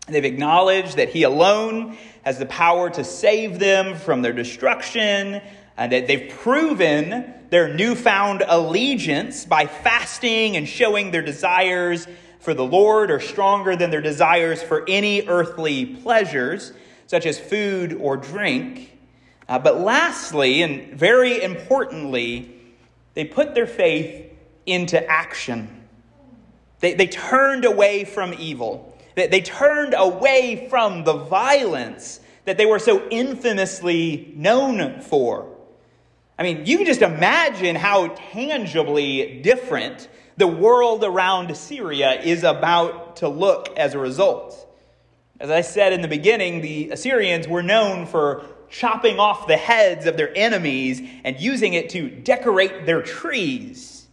They've 0.08 0.24
acknowledged 0.24 0.96
that 0.96 1.10
He 1.10 1.22
alone 1.22 1.96
has 2.24 2.38
the 2.38 2.46
power 2.46 2.90
to 2.90 3.04
save 3.04 3.58
them 3.58 3.96
from 3.96 4.22
their 4.22 4.32
destruction, 4.32 5.40
and 5.76 5.92
that 5.92 6.06
they've 6.06 6.30
proven 6.38 7.32
their 7.50 7.72
newfound 7.72 8.42
allegiance 8.46 9.44
by 9.44 9.66
fasting 9.66 10.56
and 10.56 10.68
showing 10.68 11.10
their 11.10 11.22
desires 11.22 12.06
for 12.44 12.52
the 12.52 12.64
Lord 12.64 13.10
are 13.10 13.20
stronger 13.20 13.74
than 13.74 13.90
their 13.90 14.02
desires 14.02 14.62
for 14.62 14.84
any 14.86 15.26
earthly 15.26 15.86
pleasures, 15.86 16.72
such 17.06 17.24
as 17.24 17.38
food 17.38 17.94
or 17.94 18.18
drink. 18.18 18.93
Uh, 19.48 19.58
but 19.58 19.80
lastly, 19.80 20.62
and 20.62 20.94
very 20.98 21.42
importantly, 21.42 22.54
they 23.14 23.24
put 23.24 23.54
their 23.54 23.66
faith 23.66 24.32
into 24.66 25.04
action. 25.08 25.82
They, 26.80 26.94
they 26.94 27.06
turned 27.06 27.64
away 27.64 28.04
from 28.04 28.34
evil. 28.38 28.96
They, 29.14 29.26
they 29.26 29.40
turned 29.40 29.94
away 29.96 30.66
from 30.68 31.04
the 31.04 31.14
violence 31.14 32.20
that 32.44 32.56
they 32.56 32.66
were 32.66 32.78
so 32.78 33.08
infamously 33.08 34.32
known 34.36 35.00
for. 35.00 35.50
I 36.38 36.42
mean, 36.42 36.66
you 36.66 36.78
can 36.78 36.86
just 36.86 37.02
imagine 37.02 37.76
how 37.76 38.08
tangibly 38.08 39.40
different 39.40 40.08
the 40.36 40.48
world 40.48 41.04
around 41.04 41.56
Syria 41.56 42.20
is 42.20 42.42
about 42.42 43.16
to 43.16 43.28
look 43.28 43.68
as 43.76 43.94
a 43.94 43.98
result. 43.98 44.60
As 45.38 45.50
I 45.50 45.60
said 45.60 45.92
in 45.92 46.00
the 46.00 46.08
beginning, 46.08 46.60
the 46.60 46.90
Assyrians 46.90 47.46
were 47.46 47.62
known 47.62 48.06
for 48.06 48.44
chopping 48.70 49.18
off 49.18 49.46
the 49.46 49.56
heads 49.56 50.06
of 50.06 50.16
their 50.16 50.36
enemies 50.36 51.00
and 51.24 51.40
using 51.40 51.74
it 51.74 51.90
to 51.90 52.08
decorate 52.08 52.86
their 52.86 53.02
trees. 53.02 54.06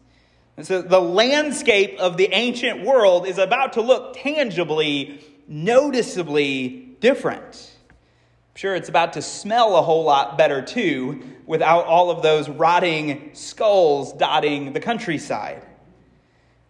And 0.57 0.65
so 0.65 0.81
the 0.81 1.01
landscape 1.01 1.97
of 1.99 2.17
the 2.17 2.29
ancient 2.33 2.85
world 2.85 3.25
is 3.25 3.37
about 3.37 3.73
to 3.73 3.81
look 3.81 4.15
tangibly, 4.15 5.19
noticeably 5.47 6.95
different. 6.99 7.71
I'm 7.89 8.55
sure 8.55 8.75
it's 8.75 8.89
about 8.89 9.13
to 9.13 9.21
smell 9.21 9.77
a 9.77 9.81
whole 9.81 10.03
lot 10.03 10.37
better 10.37 10.61
too, 10.61 11.23
without 11.45 11.85
all 11.85 12.11
of 12.11 12.21
those 12.21 12.47
rotting 12.47 13.31
skulls 13.33 14.13
dotting 14.13 14.73
the 14.73 14.79
countryside. 14.79 15.65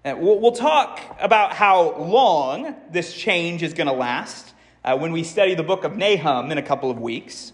And 0.04 0.20
we'll, 0.20 0.52
talk 0.52 1.00
about 1.20 1.54
how 1.54 1.96
long 1.98 2.76
this 2.90 3.14
change 3.14 3.62
is 3.62 3.76
going 3.76 3.88
to 3.88 3.94
last 3.94 4.52
uh, 4.84 4.98
when 4.98 5.12
we 5.12 5.24
study 5.24 5.54
the 5.54 5.64
book 5.64 5.84
of 5.84 5.96
Nahum 5.96 6.52
in 6.52 6.58
a 6.58 6.64
couple 6.64 6.90
of 6.90 7.00
weeks. 7.00 7.54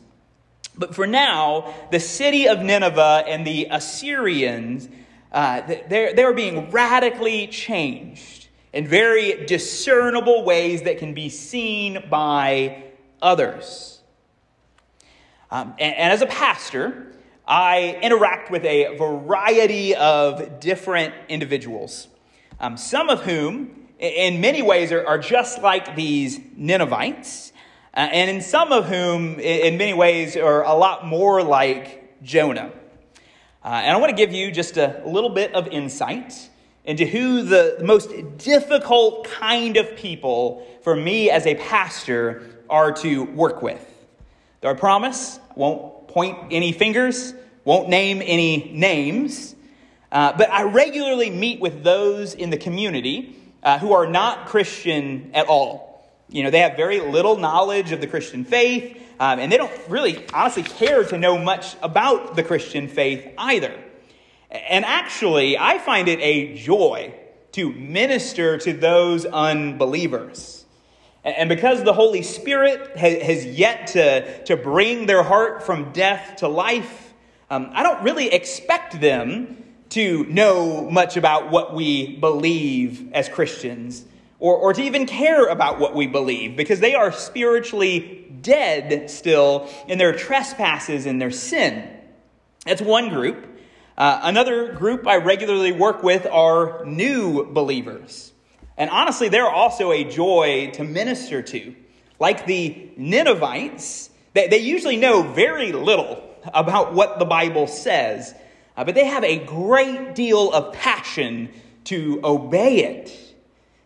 But 0.78 0.94
for 0.94 1.08
now, 1.08 1.74
the 1.92 2.00
city 2.00 2.48
of 2.48 2.62
Nineveh 2.62 3.24
and 3.28 3.46
the 3.46 3.68
Assyrians, 3.72 4.88
uh, 5.32 5.62
they're, 5.90 6.13
they're 6.13 6.34
being 6.34 6.70
radically 6.70 7.48
changed 7.48 8.48
in 8.74 8.88
very 8.88 9.46
discernible 9.46 10.44
ways 10.44 10.84
that 10.84 11.00
can 11.00 11.13
be 11.13 11.30
seen 11.30 12.04
by 12.10 12.84
others. 13.22 14.02
Um, 15.50 15.74
and, 15.80 15.96
and 15.96 16.13
as 16.13 16.22
a 16.22 16.28
pastor, 16.28 17.13
I 17.48 17.98
interact 18.02 18.52
with 18.52 18.66
a 18.66 18.98
variety 18.98 19.96
of 19.96 20.60
different 20.60 21.13
individuals, 21.30 22.08
um, 22.60 22.76
some 22.76 23.10
of 23.10 23.22
whom, 23.22 23.88
in 24.00 24.42
many 24.42 24.62
ways, 24.62 24.92
are, 24.92 25.06
are 25.08 25.18
just 25.18 25.62
like 25.62 25.96
these 25.96 26.40
Ninevites 26.56 27.54
and 27.99 28.29
in 28.29 28.41
some 28.41 28.71
of 28.71 28.86
whom, 28.86 29.39
in 29.39 29.77
many 29.77 29.93
ways, 29.93 30.38
are 30.38 30.63
a 30.63 30.73
lot 30.73 31.05
more 31.05 31.41
like 31.41 32.21
Jonah. 32.21 32.71
Uh, 33.65 33.67
and 33.67 33.91
I 33.91 33.97
want 33.97 34.12
to 34.12 34.15
give 34.15 34.31
you 34.31 34.51
just 34.51 34.77
a 34.77 35.01
little 35.05 35.31
bit 35.31 35.53
of 35.55 35.67
insight 35.67 36.49
into 36.86 37.05
who 37.05 37.41
the 37.41 37.79
most 37.83 38.12
difficult 38.38 39.25
kind 39.25 39.77
of 39.77 39.95
people 39.95 40.65
for 40.83 40.95
me 40.95 41.29
as 41.31 41.45
a 41.47 41.55
pastor 41.55 42.43
are 42.69 42.91
to 42.91 43.23
work 43.23 43.62
with. 43.62 43.83
Though 44.62 44.69
I 44.69 44.73
promise, 44.73 45.39
won't 45.55 46.07
point 46.07 46.38
any 46.51 46.71
fingers, 46.71 47.33
won't 47.65 47.89
name 47.89 48.21
any 48.23 48.71
names, 48.73 49.55
uh, 50.12 50.33
but 50.38 50.49
I 50.51 50.63
regularly 50.63 51.29
meet 51.29 51.60
with 51.60 51.83
those 51.83 52.36
in 52.36 52.51
the 52.51 52.57
community 52.57 53.36
uh, 53.63 53.79
who 53.79 53.91
are 53.93 54.07
not 54.07 54.45
Christian 54.45 55.31
at 55.33 55.47
all. 55.47 55.87
You 56.30 56.44
know, 56.44 56.50
they 56.50 56.60
have 56.60 56.76
very 56.76 57.00
little 57.00 57.38
knowledge 57.38 57.92
of 57.92 58.02
the 58.02 58.08
Christian 58.08 58.44
faith, 58.44 59.02
um, 59.20 59.40
and 59.40 59.52
they 59.52 59.58
don't 59.58 59.72
really 59.88 60.26
honestly 60.34 60.63
care 60.63 61.04
to 61.06 61.18
know 61.18 61.38
much 61.38 61.76
about 61.82 62.36
the 62.36 62.44
Christian 62.44 62.88
faith 62.88 63.26
either. 63.38 63.74
And 64.52 64.86
actually, 64.86 65.58
I 65.58 65.78
find 65.78 66.08
it 66.08 66.20
a 66.20 66.56
joy 66.58 67.13
to 67.54 67.72
minister 67.72 68.58
to 68.60 68.74
those 68.74 69.26
unbelievers. 69.26 70.66
And 71.24 71.50
because 71.50 71.84
the 71.84 71.94
Holy 71.94 72.22
Spirit 72.22 72.96
has 72.98 73.46
yet 73.46 73.88
to, 73.88 74.44
to 74.46 74.56
bring 74.56 75.06
their 75.08 75.24
heart 75.24 75.63
from 75.63 75.92
death 75.92 76.38
to 76.38 76.48
life, 76.48 77.13
um, 77.50 77.70
I 77.74 77.84
don't 77.84 78.04
really 78.04 78.34
expect 78.34 79.00
them 79.00 79.63
to 79.90 80.26
know 80.26 80.90
much 80.90 81.18
about 81.18 81.50
what 81.50 81.74
we 81.74 82.18
believe 82.18 83.12
as 83.13 83.30
Christians 83.30 84.06
or, 84.39 84.56
or 84.56 84.73
to 84.73 84.82
even 84.82 85.06
care 85.06 85.47
about 85.47 85.80
what 85.80 85.95
we 85.95 86.08
believe 86.08 86.56
because 86.56 86.80
they 86.80 86.93
are 86.93 87.12
spiritually 87.12 88.26
dead 88.41 89.10
still 89.10 89.69
in 89.88 89.97
their 89.97 90.13
trespasses 90.13 91.06
and 91.06 91.21
their 91.21 91.32
sin. 91.32 91.89
That's 92.65 92.82
one 92.82 93.10
group. 93.10 93.45
Uh, 93.97 94.19
another 94.23 94.73
group 94.73 95.08
I 95.08 95.17
regularly 95.17 95.71
work 95.71 96.04
with 96.04 96.28
are 96.28 96.86
new 96.86 97.45
believers. 97.45 98.32
And 98.78 98.91
honestly, 98.91 99.30
they're 99.30 99.50
also 99.50 99.91
a 99.91 100.04
joy 100.04 100.69
to 100.76 100.84
minister 100.84 101.41
to. 101.41 101.76
Like 102.19 102.45
the 102.45 102.89
Ninevites, 102.95 104.12
they, 104.34 104.47
they 104.47 104.60
usually 104.60 104.97
know 104.97 105.23
very 105.23 105.71
little 105.71 106.23
about 106.54 106.93
what 106.93 107.17
the 107.17 107.26
Bible 107.26 107.65
says, 107.65 108.36
uh, 108.76 108.84
but 108.84 108.93
they 108.93 109.06
have 109.06 109.23
a 109.23 109.43
great 109.43 110.13
deal 110.13 110.52
of 110.52 110.73
passion 110.73 111.50
to 111.86 112.19
obey 112.23 112.84
it. 112.84 113.27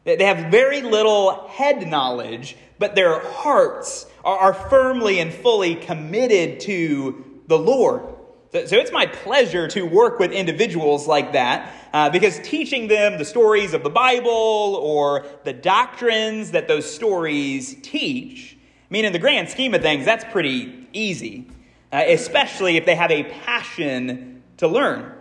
They 0.03 0.25
have 0.25 0.51
very 0.51 0.81
little 0.81 1.47
head 1.47 1.87
knowledge, 1.87 2.55
but 2.79 2.95
their 2.95 3.19
hearts 3.19 4.07
are, 4.23 4.53
firmly 4.53 5.19
and 5.19 5.33
fully 5.33 5.75
committed 5.75 6.59
to 6.61 7.41
the 7.47 7.57
Lord. 7.57 8.03
So 8.51 8.75
it's 8.75 8.91
my 8.91 9.05
pleasure 9.05 9.67
to 9.69 9.83
work 9.83 10.19
with 10.19 10.31
individuals 10.31 11.07
like 11.07 11.33
that 11.33 11.73
uh, 11.93 12.09
because 12.09 12.39
teaching 12.39 12.87
them 12.87 13.17
the 13.17 13.25
stories 13.25 13.73
of 13.73 13.83
the 13.83 13.89
Bible 13.89 14.29
or 14.29 15.25
the 15.43 15.53
doctrines 15.53 16.51
that 16.51 16.67
those 16.67 16.91
stories 16.91 17.75
teach, 17.81 18.57
I 18.59 18.87
mean, 18.89 19.05
in 19.05 19.13
the 19.13 19.19
grand 19.19 19.49
scheme 19.49 19.73
of 19.73 19.81
things, 19.81 20.05
that's 20.05 20.25
pretty 20.25 20.87
easy, 20.93 21.47
uh, 21.91 22.03
especially 22.07 22.77
if 22.77 22.85
they 22.85 22.95
have 22.95 23.11
a 23.11 23.23
passion 23.23 24.43
to 24.57 24.67
learn. 24.67 25.13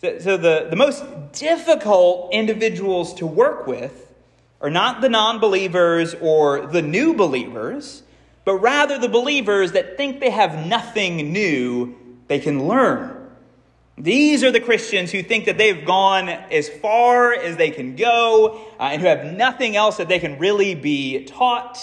So, 0.00 0.18
so 0.18 0.36
the, 0.36 0.68
the 0.70 0.76
most 0.76 1.04
difficult 1.32 2.32
individuals 2.32 3.14
to 3.14 3.26
work 3.26 3.66
with 3.66 4.01
are 4.62 4.70
not 4.70 5.00
the 5.00 5.08
non 5.08 5.40
believers 5.40 6.14
or 6.20 6.66
the 6.66 6.82
new 6.82 7.14
believers, 7.14 8.02
but 8.44 8.54
rather 8.54 8.98
the 8.98 9.08
believers 9.08 9.72
that 9.72 9.96
think 9.96 10.20
they 10.20 10.30
have 10.30 10.66
nothing 10.66 11.32
new 11.32 11.96
they 12.28 12.38
can 12.38 12.66
learn. 12.66 13.18
These 13.98 14.42
are 14.42 14.50
the 14.50 14.60
Christians 14.60 15.12
who 15.12 15.22
think 15.22 15.44
that 15.44 15.58
they've 15.58 15.84
gone 15.84 16.28
as 16.28 16.68
far 16.68 17.34
as 17.34 17.56
they 17.56 17.70
can 17.70 17.94
go 17.94 18.64
uh, 18.80 18.84
and 18.84 19.02
who 19.02 19.08
have 19.08 19.24
nothing 19.24 19.76
else 19.76 19.98
that 19.98 20.08
they 20.08 20.18
can 20.18 20.38
really 20.38 20.74
be 20.74 21.24
taught. 21.24 21.78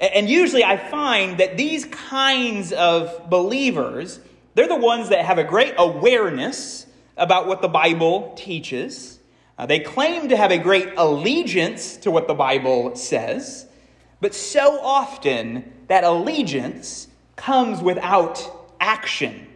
And 0.00 0.28
usually 0.28 0.64
I 0.64 0.76
find 0.76 1.38
that 1.38 1.56
these 1.56 1.84
kinds 1.84 2.72
of 2.72 3.28
believers, 3.28 4.20
they're 4.54 4.68
the 4.68 4.74
ones 4.74 5.10
that 5.10 5.24
have 5.24 5.38
a 5.38 5.44
great 5.44 5.74
awareness 5.76 6.86
about 7.16 7.46
what 7.46 7.60
the 7.60 7.68
Bible 7.68 8.34
teaches. 8.36 9.11
Uh, 9.58 9.66
they 9.66 9.80
claim 9.80 10.28
to 10.28 10.36
have 10.36 10.50
a 10.50 10.58
great 10.58 10.88
allegiance 10.96 11.96
to 11.98 12.10
what 12.10 12.26
the 12.26 12.34
Bible 12.34 12.96
says, 12.96 13.66
but 14.20 14.34
so 14.34 14.80
often 14.80 15.72
that 15.88 16.04
allegiance 16.04 17.08
comes 17.36 17.82
without 17.82 18.70
action. 18.80 19.46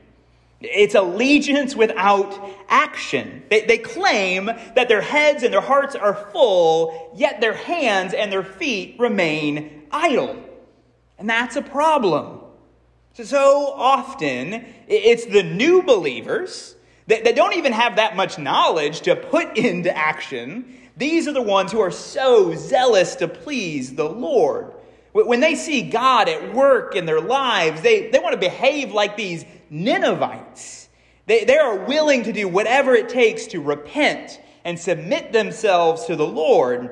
It's 0.61 0.95
allegiance 0.95 1.77
without 1.77 2.39
action. 2.69 3.43
They, 3.51 3.67
they 3.67 3.79
claim 3.79 4.47
that 4.47 4.89
their 4.89 5.03
heads 5.03 5.43
and 5.43 5.53
their 5.53 5.61
hearts 5.61 5.95
are 5.95 6.15
full, 6.15 7.13
yet 7.15 7.41
their 7.41 7.55
hands 7.55 8.15
and 8.15 8.33
their 8.33 8.45
feet 8.45 8.97
remain 8.99 9.87
idle. 9.91 10.37
And 11.19 11.29
that's 11.29 11.57
a 11.57 11.63
problem. 11.63 12.41
So 13.13 13.73
often, 13.75 14.67
it's 14.87 15.27
the 15.27 15.43
new 15.43 15.83
believers 15.83 16.76
that, 17.07 17.25
that 17.25 17.37
don't 17.37 17.55
even 17.55 17.73
have 17.73 17.97
that 17.97 18.17
much 18.17 18.39
knowledge 18.39 19.03
to 19.03 19.17
put 19.17 19.57
into 19.57 19.97
action. 19.97 20.77
These 20.97 21.29
are 21.29 21.33
the 21.33 21.43
ones 21.43 21.73
who 21.73 21.81
are 21.81 21.91
so 21.91 22.55
zealous 22.55 23.17
to 23.17 23.29
please 23.29 23.95
the 23.95 24.09
Lord. 24.09 24.73
When 25.13 25.41
they 25.41 25.55
see 25.55 25.83
God 25.83 26.29
at 26.29 26.55
work 26.55 26.95
in 26.95 27.07
their 27.07 27.21
lives, 27.21 27.81
they, 27.81 28.11
they 28.11 28.19
want 28.19 28.35
to 28.35 28.41
behave 28.41 28.93
like 28.93 29.17
these 29.17 29.45
Ninevites. 29.71 30.89
They, 31.27 31.45
they 31.45 31.57
are 31.57 31.85
willing 31.87 32.25
to 32.25 32.33
do 32.33 32.49
whatever 32.49 32.95
it 32.95 33.09
takes 33.09 33.47
to 33.49 33.61
repent 33.61 34.41
and 34.65 34.79
submit 34.79 35.33
themselves 35.33 36.07
to 36.07 36.17
the 36.17 36.27
Lord, 36.27 36.91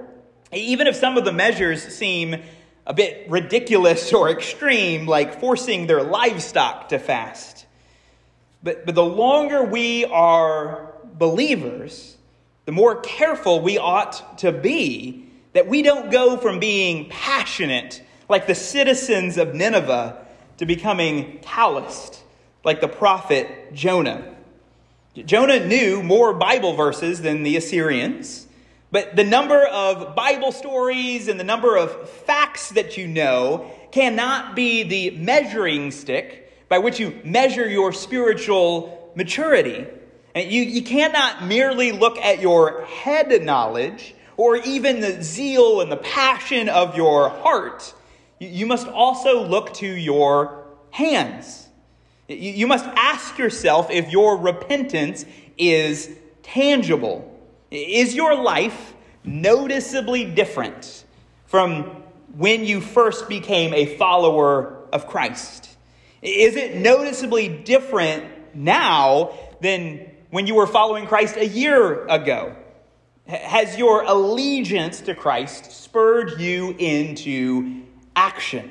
even 0.52 0.86
if 0.86 0.96
some 0.96 1.16
of 1.16 1.24
the 1.24 1.32
measures 1.32 1.82
seem 1.82 2.42
a 2.86 2.94
bit 2.94 3.28
ridiculous 3.28 4.12
or 4.12 4.30
extreme, 4.30 5.06
like 5.06 5.40
forcing 5.40 5.86
their 5.86 6.02
livestock 6.02 6.88
to 6.90 6.98
fast. 6.98 7.53
But, 8.64 8.86
but 8.86 8.94
the 8.94 9.04
longer 9.04 9.62
we 9.62 10.06
are 10.06 10.94
believers, 11.04 12.16
the 12.64 12.72
more 12.72 12.96
careful 12.96 13.60
we 13.60 13.76
ought 13.76 14.38
to 14.38 14.50
be 14.50 15.28
that 15.52 15.68
we 15.68 15.82
don't 15.82 16.10
go 16.10 16.38
from 16.38 16.58
being 16.58 17.08
passionate 17.10 18.02
like 18.28 18.46
the 18.46 18.54
citizens 18.54 19.36
of 19.36 19.54
Nineveh 19.54 20.16
to 20.56 20.66
becoming 20.66 21.40
calloused 21.42 22.22
like 22.64 22.80
the 22.80 22.88
prophet 22.88 23.74
Jonah. 23.74 24.34
Jonah 25.14 25.64
knew 25.64 26.02
more 26.02 26.32
Bible 26.32 26.72
verses 26.72 27.20
than 27.20 27.42
the 27.42 27.56
Assyrians, 27.56 28.48
but 28.90 29.14
the 29.14 29.24
number 29.24 29.66
of 29.66 30.16
Bible 30.16 30.52
stories 30.52 31.28
and 31.28 31.38
the 31.38 31.44
number 31.44 31.76
of 31.76 32.08
facts 32.08 32.70
that 32.70 32.96
you 32.96 33.06
know 33.06 33.70
cannot 33.92 34.56
be 34.56 34.82
the 34.82 35.10
measuring 35.18 35.90
stick 35.90 36.43
by 36.68 36.78
which 36.78 36.98
you 36.98 37.20
measure 37.24 37.68
your 37.68 37.92
spiritual 37.92 39.12
maturity. 39.14 39.86
And 40.34 40.50
you, 40.50 40.62
you 40.62 40.82
cannot 40.82 41.44
merely 41.44 41.92
look 41.92 42.18
at 42.18 42.40
your 42.40 42.84
head 42.84 43.42
knowledge 43.42 44.14
or 44.36 44.56
even 44.56 45.00
the 45.00 45.22
zeal 45.22 45.80
and 45.80 45.90
the 45.90 45.96
passion 45.96 46.68
of 46.68 46.96
your 46.96 47.28
heart. 47.28 47.94
You, 48.38 48.48
you 48.48 48.66
must 48.66 48.88
also 48.88 49.46
look 49.46 49.74
to 49.74 49.86
your 49.86 50.64
hands. 50.90 51.68
You 52.28 52.66
must 52.66 52.86
ask 52.96 53.38
yourself 53.38 53.90
if 53.90 54.10
your 54.10 54.38
repentance 54.38 55.24
is 55.58 56.10
tangible. 56.42 57.30
Is 57.70 58.14
your 58.14 58.34
life 58.42 58.94
noticeably 59.24 60.24
different 60.24 61.04
from 61.46 62.02
when 62.36 62.64
you 62.64 62.80
first 62.80 63.28
became 63.28 63.74
a 63.74 63.96
follower 63.96 64.78
of 64.92 65.06
Christ? 65.06 65.73
Is 66.24 66.56
it 66.56 66.76
noticeably 66.76 67.48
different 67.48 68.24
now 68.54 69.34
than 69.60 70.10
when 70.30 70.46
you 70.46 70.54
were 70.54 70.66
following 70.66 71.06
Christ 71.06 71.36
a 71.36 71.46
year 71.46 72.06
ago? 72.06 72.56
Has 73.26 73.76
your 73.76 74.02
allegiance 74.02 75.02
to 75.02 75.14
Christ 75.14 75.70
spurred 75.70 76.40
you 76.40 76.74
into 76.78 77.82
action? 78.16 78.70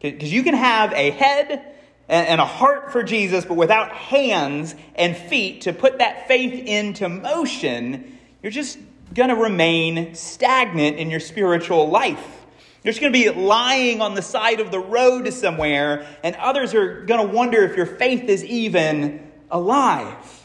Because 0.00 0.32
you 0.32 0.44
can 0.44 0.54
have 0.54 0.92
a 0.92 1.10
head 1.10 1.74
and 2.08 2.40
a 2.40 2.46
heart 2.46 2.92
for 2.92 3.02
Jesus, 3.02 3.44
but 3.44 3.54
without 3.56 3.90
hands 3.92 4.76
and 4.94 5.16
feet 5.16 5.62
to 5.62 5.72
put 5.72 5.98
that 5.98 6.28
faith 6.28 6.64
into 6.66 7.08
motion, 7.08 8.18
you're 8.40 8.52
just 8.52 8.78
going 9.14 9.30
to 9.30 9.36
remain 9.36 10.14
stagnant 10.14 10.96
in 10.96 11.10
your 11.10 11.20
spiritual 11.20 11.88
life. 11.88 12.41
Just 12.84 13.00
going 13.00 13.12
to 13.12 13.18
be 13.18 13.30
lying 13.30 14.00
on 14.00 14.14
the 14.14 14.22
side 14.22 14.58
of 14.58 14.72
the 14.72 14.80
road 14.80 15.32
somewhere, 15.32 16.06
and 16.24 16.34
others 16.36 16.74
are 16.74 17.02
going 17.04 17.26
to 17.28 17.32
wonder 17.32 17.62
if 17.62 17.76
your 17.76 17.86
faith 17.86 18.24
is 18.24 18.44
even 18.44 19.30
alive. 19.50 20.40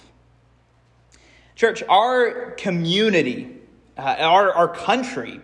Church, 1.55 1.81
our 1.89 2.51
community, 2.51 3.57
uh, 3.97 4.01
our, 4.01 4.53
our 4.53 4.67
country, 4.67 5.41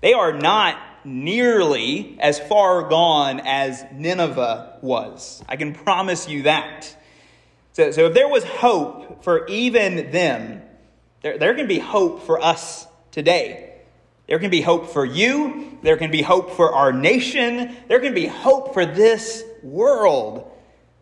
they 0.00 0.14
are 0.14 0.32
not 0.32 0.78
nearly 1.04 2.16
as 2.20 2.40
far 2.40 2.88
gone 2.88 3.40
as 3.40 3.84
Nineveh 3.92 4.78
was. 4.80 5.44
I 5.46 5.56
can 5.56 5.74
promise 5.74 6.26
you 6.26 6.44
that. 6.44 6.96
So, 7.72 7.90
so 7.90 8.06
if 8.06 8.14
there 8.14 8.28
was 8.28 8.44
hope 8.44 9.22
for 9.22 9.46
even 9.46 10.10
them, 10.10 10.62
there, 11.20 11.36
there 11.36 11.54
can 11.54 11.66
be 11.66 11.78
hope 11.78 12.22
for 12.22 12.42
us 12.42 12.86
today. 13.10 13.69
There 14.30 14.38
can 14.38 14.50
be 14.50 14.60
hope 14.60 14.90
for 14.90 15.04
you. 15.04 15.76
There 15.82 15.96
can 15.96 16.12
be 16.12 16.22
hope 16.22 16.52
for 16.52 16.72
our 16.72 16.92
nation. 16.92 17.76
There 17.88 17.98
can 17.98 18.14
be 18.14 18.26
hope 18.26 18.72
for 18.72 18.86
this 18.86 19.42
world. 19.60 20.48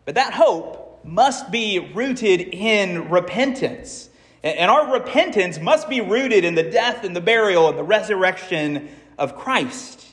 But 0.05 0.15
that 0.15 0.33
hope 0.33 1.05
must 1.05 1.51
be 1.51 1.77
rooted 1.93 2.41
in 2.41 3.11
repentance. 3.11 4.09
And 4.41 4.71
our 4.71 4.93
repentance 4.93 5.59
must 5.59 5.87
be 5.87 6.01
rooted 6.01 6.43
in 6.43 6.55
the 6.55 6.63
death 6.63 7.03
and 7.03 7.15
the 7.15 7.21
burial 7.21 7.69
and 7.69 7.77
the 7.77 7.83
resurrection 7.83 8.89
of 9.19 9.35
Christ. 9.35 10.07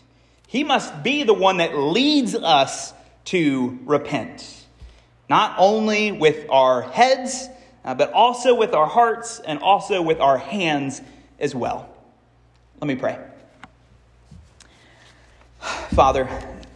He 0.46 0.62
must 0.62 1.02
be 1.02 1.22
the 1.22 1.33
one 1.33 1.57
that 1.57 1.74
leads 1.74 2.35
us 2.35 2.92
to 3.26 3.79
repent, 3.87 4.66
not 5.31 5.55
only 5.57 6.12
with 6.12 6.50
our 6.50 6.83
heads, 6.83 7.48
uh, 7.83 7.94
but 7.94 8.12
also 8.12 8.55
with 8.55 8.74
our 8.74 8.87
hearts 8.87 9.40
and 9.40 9.61
also 9.61 10.02
with 10.02 10.20
our 10.20 10.37
hands 10.37 11.00
as 11.38 11.55
well. 11.55 11.95
Let 12.80 12.88
me 12.88 12.96
pray. 12.96 13.18
Father, 15.94 16.28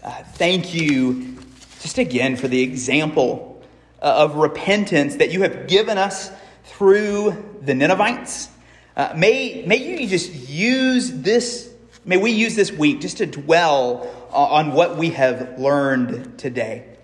uh, 0.02 0.10
thank 0.34 0.74
you 0.74 1.36
just 1.80 1.98
again 1.98 2.36
for 2.36 2.48
the 2.48 2.62
example 2.62 3.62
uh, 4.00 4.24
of 4.24 4.36
repentance 4.36 5.16
that 5.16 5.30
you 5.30 5.42
have 5.42 5.68
given 5.68 5.98
us 5.98 6.30
through 6.64 7.58
the 7.62 7.74
Ninevites. 7.74 8.48
Uh, 8.96 9.12
may, 9.16 9.62
may 9.66 9.76
you 9.76 10.08
just 10.08 10.32
use 10.32 11.10
this 11.12 11.70
May 12.02 12.16
we 12.16 12.30
use 12.30 12.56
this 12.56 12.72
week 12.72 13.02
just 13.02 13.18
to 13.18 13.26
dwell 13.26 14.08
on 14.32 14.72
what 14.72 14.96
we 14.96 15.10
have 15.10 15.58
learned 15.58 16.38
today. 16.38 16.96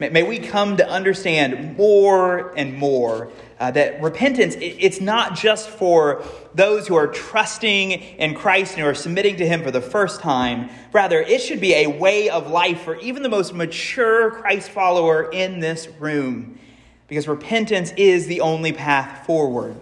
May 0.00 0.22
we 0.22 0.38
come 0.38 0.78
to 0.78 0.88
understand 0.88 1.76
more 1.76 2.56
and 2.56 2.74
more 2.74 3.30
uh, 3.58 3.70
that 3.72 4.00
repentance, 4.00 4.56
it's 4.58 4.98
not 4.98 5.36
just 5.36 5.68
for 5.68 6.24
those 6.54 6.88
who 6.88 6.94
are 6.94 7.08
trusting 7.08 7.90
in 7.92 8.34
Christ 8.34 8.72
and 8.72 8.80
who 8.80 8.88
are 8.88 8.94
submitting 8.94 9.36
to 9.36 9.46
Him 9.46 9.62
for 9.62 9.70
the 9.70 9.82
first 9.82 10.22
time. 10.22 10.70
Rather, 10.94 11.20
it 11.20 11.42
should 11.42 11.60
be 11.60 11.74
a 11.74 11.86
way 11.86 12.30
of 12.30 12.50
life 12.50 12.80
for 12.80 12.96
even 13.00 13.22
the 13.22 13.28
most 13.28 13.52
mature 13.52 14.30
Christ 14.30 14.70
follower 14.70 15.30
in 15.30 15.60
this 15.60 15.86
room. 15.98 16.58
Because 17.06 17.28
repentance 17.28 17.92
is 17.98 18.26
the 18.26 18.40
only 18.40 18.72
path 18.72 19.26
forward. 19.26 19.76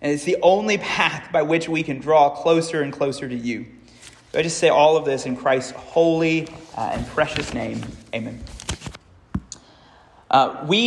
And 0.00 0.12
it's 0.12 0.24
the 0.24 0.38
only 0.42 0.78
path 0.78 1.30
by 1.30 1.42
which 1.42 1.68
we 1.68 1.84
can 1.84 2.00
draw 2.00 2.30
closer 2.30 2.82
and 2.82 2.92
closer 2.92 3.28
to 3.28 3.36
you. 3.36 3.66
I 4.34 4.42
just 4.42 4.58
say 4.58 4.70
all 4.70 4.96
of 4.96 5.04
this 5.04 5.26
in 5.26 5.36
Christ's 5.36 5.70
holy 5.72 6.48
uh, 6.76 6.90
and 6.94 7.06
precious 7.06 7.54
name. 7.54 7.80
Amen. 8.12 8.42
Uh, 10.32 10.56
we 10.64 10.78